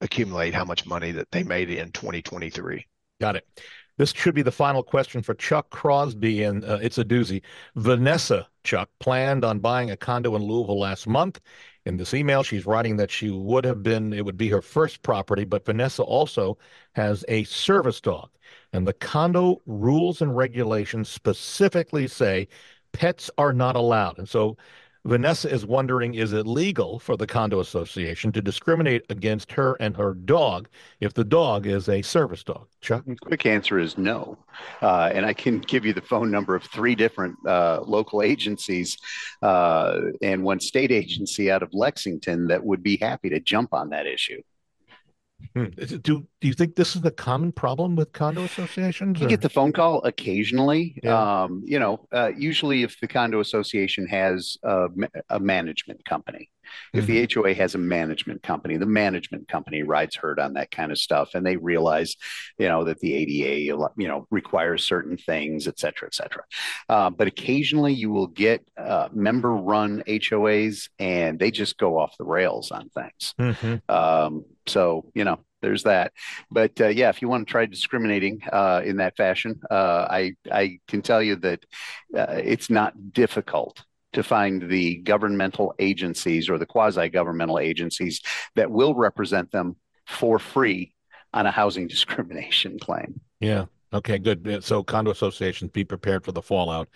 accumulate 0.00 0.54
how 0.54 0.64
much 0.64 0.86
money 0.86 1.12
that 1.12 1.30
they 1.30 1.42
made 1.42 1.70
in 1.70 1.92
2023. 1.92 2.86
Got 3.20 3.36
it. 3.36 3.46
This 3.98 4.12
should 4.12 4.34
be 4.34 4.42
the 4.42 4.52
final 4.52 4.82
question 4.82 5.22
for 5.22 5.34
Chuck 5.34 5.70
Crosby, 5.70 6.42
and 6.42 6.62
uh, 6.64 6.78
it's 6.82 6.98
a 6.98 7.04
doozy. 7.04 7.40
Vanessa 7.76 8.46
Chuck 8.62 8.90
planned 9.00 9.42
on 9.42 9.58
buying 9.58 9.90
a 9.90 9.96
condo 9.96 10.36
in 10.36 10.42
Louisville 10.42 10.78
last 10.78 11.06
month. 11.06 11.40
In 11.86 11.96
this 11.96 12.12
email, 12.12 12.42
she's 12.42 12.66
writing 12.66 12.96
that 12.98 13.10
she 13.10 13.30
would 13.30 13.64
have 13.64 13.82
been, 13.82 14.12
it 14.12 14.24
would 14.24 14.36
be 14.36 14.50
her 14.50 14.60
first 14.60 15.02
property, 15.02 15.44
but 15.44 15.64
Vanessa 15.64 16.02
also 16.02 16.58
has 16.94 17.24
a 17.28 17.44
service 17.44 18.00
dog. 18.00 18.28
And 18.72 18.86
the 18.86 18.92
condo 18.92 19.62
rules 19.64 20.20
and 20.20 20.36
regulations 20.36 21.08
specifically 21.08 22.06
say 22.06 22.48
pets 22.96 23.30
are 23.36 23.52
not 23.52 23.76
allowed. 23.76 24.18
And 24.18 24.26
so 24.26 24.56
Vanessa 25.04 25.52
is 25.52 25.66
wondering 25.66 26.14
is 26.14 26.32
it 26.32 26.46
legal 26.46 26.98
for 26.98 27.14
the 27.16 27.26
condo 27.26 27.60
association 27.60 28.32
to 28.32 28.40
discriminate 28.40 29.04
against 29.10 29.52
her 29.52 29.76
and 29.78 29.94
her 29.96 30.14
dog 30.14 30.66
if 31.00 31.12
the 31.12 31.22
dog 31.22 31.66
is 31.66 31.90
a 31.90 32.00
service 32.00 32.42
dog? 32.42 32.66
Chuck? 32.80 33.04
quick 33.20 33.44
answer 33.44 33.78
is 33.78 33.98
no 33.98 34.36
uh, 34.82 35.10
and 35.12 35.26
i 35.26 35.32
can 35.32 35.58
give 35.60 35.84
you 35.84 35.92
the 35.92 36.00
phone 36.00 36.30
number 36.30 36.54
of 36.56 36.62
three 36.64 36.94
different 36.94 37.36
uh, 37.46 37.80
local 37.82 38.22
agencies 38.22 38.96
uh, 39.42 39.98
and 40.22 40.42
one 40.42 40.58
state 40.58 40.90
agency 40.90 41.50
out 41.50 41.62
of 41.62 41.68
lexington 41.72 42.46
that 42.46 42.64
would 42.64 42.82
be 42.82 42.96
happy 42.96 43.28
to 43.28 43.38
jump 43.40 43.72
on 43.72 43.90
that 43.90 44.06
issue 44.06 44.40
Hmm. 45.54 45.64
It- 45.76 46.02
Do 46.02 46.26
do 46.40 46.48
you 46.48 46.54
think 46.54 46.76
this 46.76 46.96
is 46.96 47.04
a 47.04 47.10
common 47.10 47.52
problem 47.52 47.96
with 47.96 48.12
condo 48.12 48.42
associations? 48.44 49.20
You 49.20 49.26
or- 49.26 49.28
get 49.28 49.40
the 49.42 49.48
phone 49.48 49.72
call 49.72 50.02
occasionally. 50.04 50.98
Yeah. 51.02 51.42
Um, 51.44 51.62
you 51.64 51.78
know, 51.78 52.06
uh, 52.12 52.30
usually 52.36 52.82
if 52.82 52.98
the 53.00 53.08
condo 53.08 53.40
association 53.40 54.06
has 54.06 54.56
a, 54.62 54.88
a 55.30 55.40
management 55.40 56.04
company, 56.04 56.50
if 56.92 57.06
the 57.06 57.28
HOA 57.32 57.54
has 57.54 57.74
a 57.74 57.78
management 57.78 58.42
company, 58.42 58.76
the 58.76 58.86
management 58.86 59.46
company 59.48 59.82
rides 59.82 60.16
herd 60.16 60.40
on 60.40 60.54
that 60.54 60.70
kind 60.70 60.90
of 60.90 60.98
stuff, 60.98 61.34
and 61.34 61.44
they 61.46 61.56
realize, 61.56 62.16
you 62.58 62.68
know, 62.68 62.84
that 62.84 62.98
the 63.00 63.14
ADA, 63.14 63.60
you 63.96 64.08
know, 64.08 64.26
requires 64.30 64.84
certain 64.84 65.16
things, 65.16 65.68
et 65.68 65.78
cetera, 65.78 66.08
et 66.08 66.14
cetera. 66.14 66.42
Uh, 66.88 67.10
but 67.10 67.28
occasionally 67.28 67.92
you 67.94 68.10
will 68.10 68.26
get 68.26 68.66
uh, 68.76 69.08
member-run 69.12 70.02
HOAs, 70.08 70.88
and 70.98 71.38
they 71.38 71.50
just 71.50 71.78
go 71.78 71.98
off 71.98 72.16
the 72.18 72.24
rails 72.24 72.70
on 72.72 72.88
things. 72.90 73.34
Mhm. 73.38 73.80
Um, 73.88 74.44
so 74.66 75.10
you 75.14 75.24
know, 75.24 75.40
there's 75.62 75.84
that. 75.84 76.12
But 76.50 76.80
uh, 76.80 76.88
yeah, 76.88 77.08
if 77.08 77.22
you 77.22 77.28
want 77.28 77.46
to 77.46 77.50
try 77.50 77.66
discriminating 77.66 78.40
uh, 78.52 78.82
in 78.84 78.96
that 78.96 79.16
fashion, 79.16 79.60
uh, 79.70 80.06
I 80.08 80.34
I 80.50 80.78
can 80.88 81.02
tell 81.02 81.22
you 81.22 81.36
that 81.36 81.64
uh, 82.16 82.40
it's 82.42 82.70
not 82.70 83.12
difficult 83.12 83.82
to 84.12 84.22
find 84.22 84.70
the 84.70 84.96
governmental 84.98 85.74
agencies 85.78 86.48
or 86.48 86.56
the 86.56 86.66
quasi-governmental 86.66 87.58
agencies 87.58 88.22
that 88.54 88.70
will 88.70 88.94
represent 88.94 89.50
them 89.50 89.76
for 90.06 90.38
free 90.38 90.94
on 91.34 91.46
a 91.46 91.50
housing 91.50 91.86
discrimination 91.94 92.78
claim. 92.78 93.20
Yeah. 93.40 93.66
Okay, 93.92 94.18
good. 94.18 94.64
So 94.64 94.82
condo 94.82 95.10
associations, 95.10 95.70
be 95.70 95.84
prepared 95.84 96.24
for 96.24 96.32
the 96.32 96.42
fallout 96.42 96.88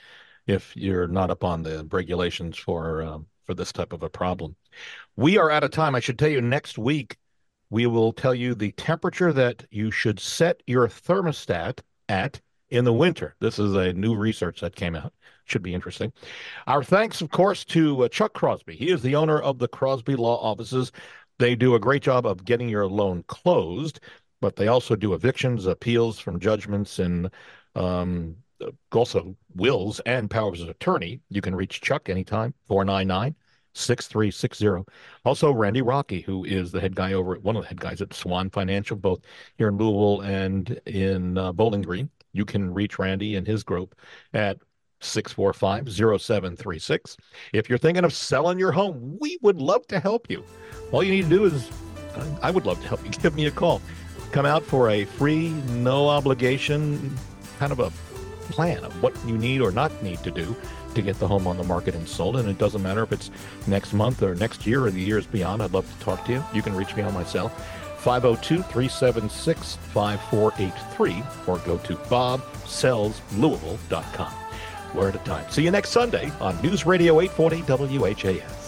if 0.47 0.77
you're 0.77 1.07
not 1.07 1.31
up 1.31 1.45
on 1.45 1.63
the 1.63 1.87
regulations 1.91 2.59
for 2.59 3.03
um, 3.03 3.27
for 3.45 3.55
this 3.55 3.73
type 3.73 3.93
of 3.93 4.03
a 4.03 4.11
problem. 4.11 4.57
We 5.17 5.39
are 5.39 5.51
out 5.51 5.65
of 5.65 5.71
time. 5.71 5.95
I 5.95 6.01
should 6.01 6.19
tell 6.19 6.29
you 6.29 6.41
next 6.41 6.79
week 6.79 7.17
we 7.71 7.87
will 7.87 8.13
tell 8.13 8.35
you 8.35 8.55
the 8.55 8.73
temperature 8.73 9.33
that 9.33 9.65
you 9.71 9.91
should 9.91 10.21
set 10.21 10.63
your 10.67 10.89
thermostat 10.89 11.81
at 12.09 12.41
in 12.69 12.85
the 12.85 12.93
winter. 12.93 13.35
This 13.41 13.59
is 13.59 13.75
a 13.75 13.93
new 13.93 14.15
research 14.15 14.61
that 14.61 14.77
came 14.77 14.95
out. 14.95 15.13
Should 15.45 15.63
be 15.63 15.75
interesting. 15.75 16.13
Our 16.67 16.85
thanks, 16.85 17.21
of 17.21 17.31
course, 17.31 17.65
to 17.67 18.05
uh, 18.05 18.09
Chuck 18.09 18.33
Crosby. 18.35 18.77
He 18.77 18.91
is 18.91 19.03
the 19.03 19.17
owner 19.17 19.39
of 19.39 19.59
the 19.59 19.69
Crosby 19.69 20.15
Law 20.15 20.37
Offices. 20.41 20.93
They 21.39 21.57
do 21.57 21.75
a 21.75 21.81
great 21.81 22.03
job 22.03 22.27
of 22.27 22.45
getting 22.45 22.69
your 22.69 22.87
loan 22.87 23.25
closed, 23.27 24.01
but 24.41 24.57
they 24.57 24.69
also 24.69 24.95
do 24.95 25.15
evictions, 25.15 25.67
appeals 25.67 26.19
from 26.19 26.39
judgments, 26.39 26.99
and 26.99 27.31
um, 27.75 28.37
also 28.93 29.35
wills 29.55 30.01
and 30.01 30.31
powers 30.31 30.61
of 30.61 30.69
attorney. 30.69 31.21
You 31.31 31.41
can 31.41 31.55
reach 31.55 31.81
Chuck 31.81 32.09
anytime, 32.09 32.55
499 32.69 33.35
6360. 33.75 34.85
Also, 35.25 35.53
Randy 35.53 35.83
Rocky, 35.83 36.21
who 36.21 36.45
is 36.45 36.73
the 36.73 36.81
head 36.81 36.97
guy 36.97 37.13
over 37.13 37.35
at 37.35 37.43
one 37.43 37.57
of 37.57 37.63
the 37.63 37.69
head 37.69 37.81
guys 37.81 38.01
at 38.01 38.15
Swan 38.15 38.51
Financial, 38.51 38.97
both 38.97 39.21
here 39.57 39.69
in 39.69 39.77
Louisville 39.77 40.23
and 40.23 40.81
in 40.87 41.39
uh, 41.39 41.53
Bowling 41.53 41.83
Green. 41.83 42.11
You 42.33 42.45
can 42.45 42.73
reach 42.73 42.99
Randy 42.99 43.37
and 43.37 43.47
his 43.47 43.63
group 43.63 43.95
at 44.35 44.59
645 45.01 45.89
0736. 46.21 47.17
If 47.53 47.69
you're 47.69 47.79
thinking 47.79 48.05
of 48.05 48.13
selling 48.13 48.59
your 48.59 48.73
home, 48.73 49.17
we 49.21 49.39
would 49.43 49.61
love 49.61 49.87
to 49.89 49.99
help 49.99 50.31
you. 50.31 50.45
All 50.93 51.03
you 51.03 51.13
need 51.13 51.25
to 51.25 51.29
do 51.29 51.45
is, 51.45 51.71
I 52.43 52.51
would 52.51 52.67
love 52.67 52.81
to 52.83 52.89
help 52.89 53.05
you. 53.05 53.11
Give 53.23 53.35
me 53.35 53.47
a 53.47 53.51
call. 53.51 53.81
Come 54.33 54.47
out 54.47 54.63
for 54.63 54.91
a 54.91 55.05
free, 55.05 55.49
no 55.49 56.09
obligation 56.09 57.17
kind 57.59 57.73
of 57.73 57.81
a 57.81 57.91
plan 58.53 58.83
of 58.85 59.03
what 59.03 59.15
you 59.27 59.37
need 59.37 59.61
or 59.61 59.71
not 59.71 59.93
need 60.03 60.19
to 60.25 60.31
do 60.31 60.57
to 60.95 61.03
get 61.03 61.19
the 61.19 61.29
home 61.29 61.47
on 61.47 61.57
the 61.57 61.65
market 61.65 61.95
and 61.95 62.09
sold. 62.09 62.37
And 62.37 62.49
it 62.49 62.59
doesn't 62.59 62.83
matter 62.83 63.03
if 63.03 63.13
it's 63.13 63.31
next 63.67 63.93
month 63.93 64.23
or 64.23 64.35
next 64.35 64.67
year 64.67 64.87
or 64.87 64.91
the 64.91 65.01
years 65.01 65.27
beyond. 65.27 65.63
I'd 65.63 65.73
love 65.73 65.91
to 65.91 66.05
talk 66.05 66.25
to 66.27 66.33
you. 66.33 66.45
You 66.53 66.63
can 66.63 66.75
reach 66.75 66.97
me 66.97 67.03
on 67.03 67.15
my 67.15 67.25
cell, 67.25 67.51
502 67.99 68.63
376 68.63 69.77
5483, 69.77 71.23
or 71.47 71.59
go 71.59 71.79
to 71.79 71.95
bobsellslouisville.com. 71.97 74.35
Word 74.95 75.15
at 75.15 75.23
a 75.23 75.25
time. 75.25 75.49
See 75.51 75.63
you 75.63 75.71
next 75.71 75.91
Sunday 75.91 76.33
on 76.41 76.61
News 76.63 76.87
Radio 76.87 77.21
840 77.21 77.99
WHAS. 77.99 78.60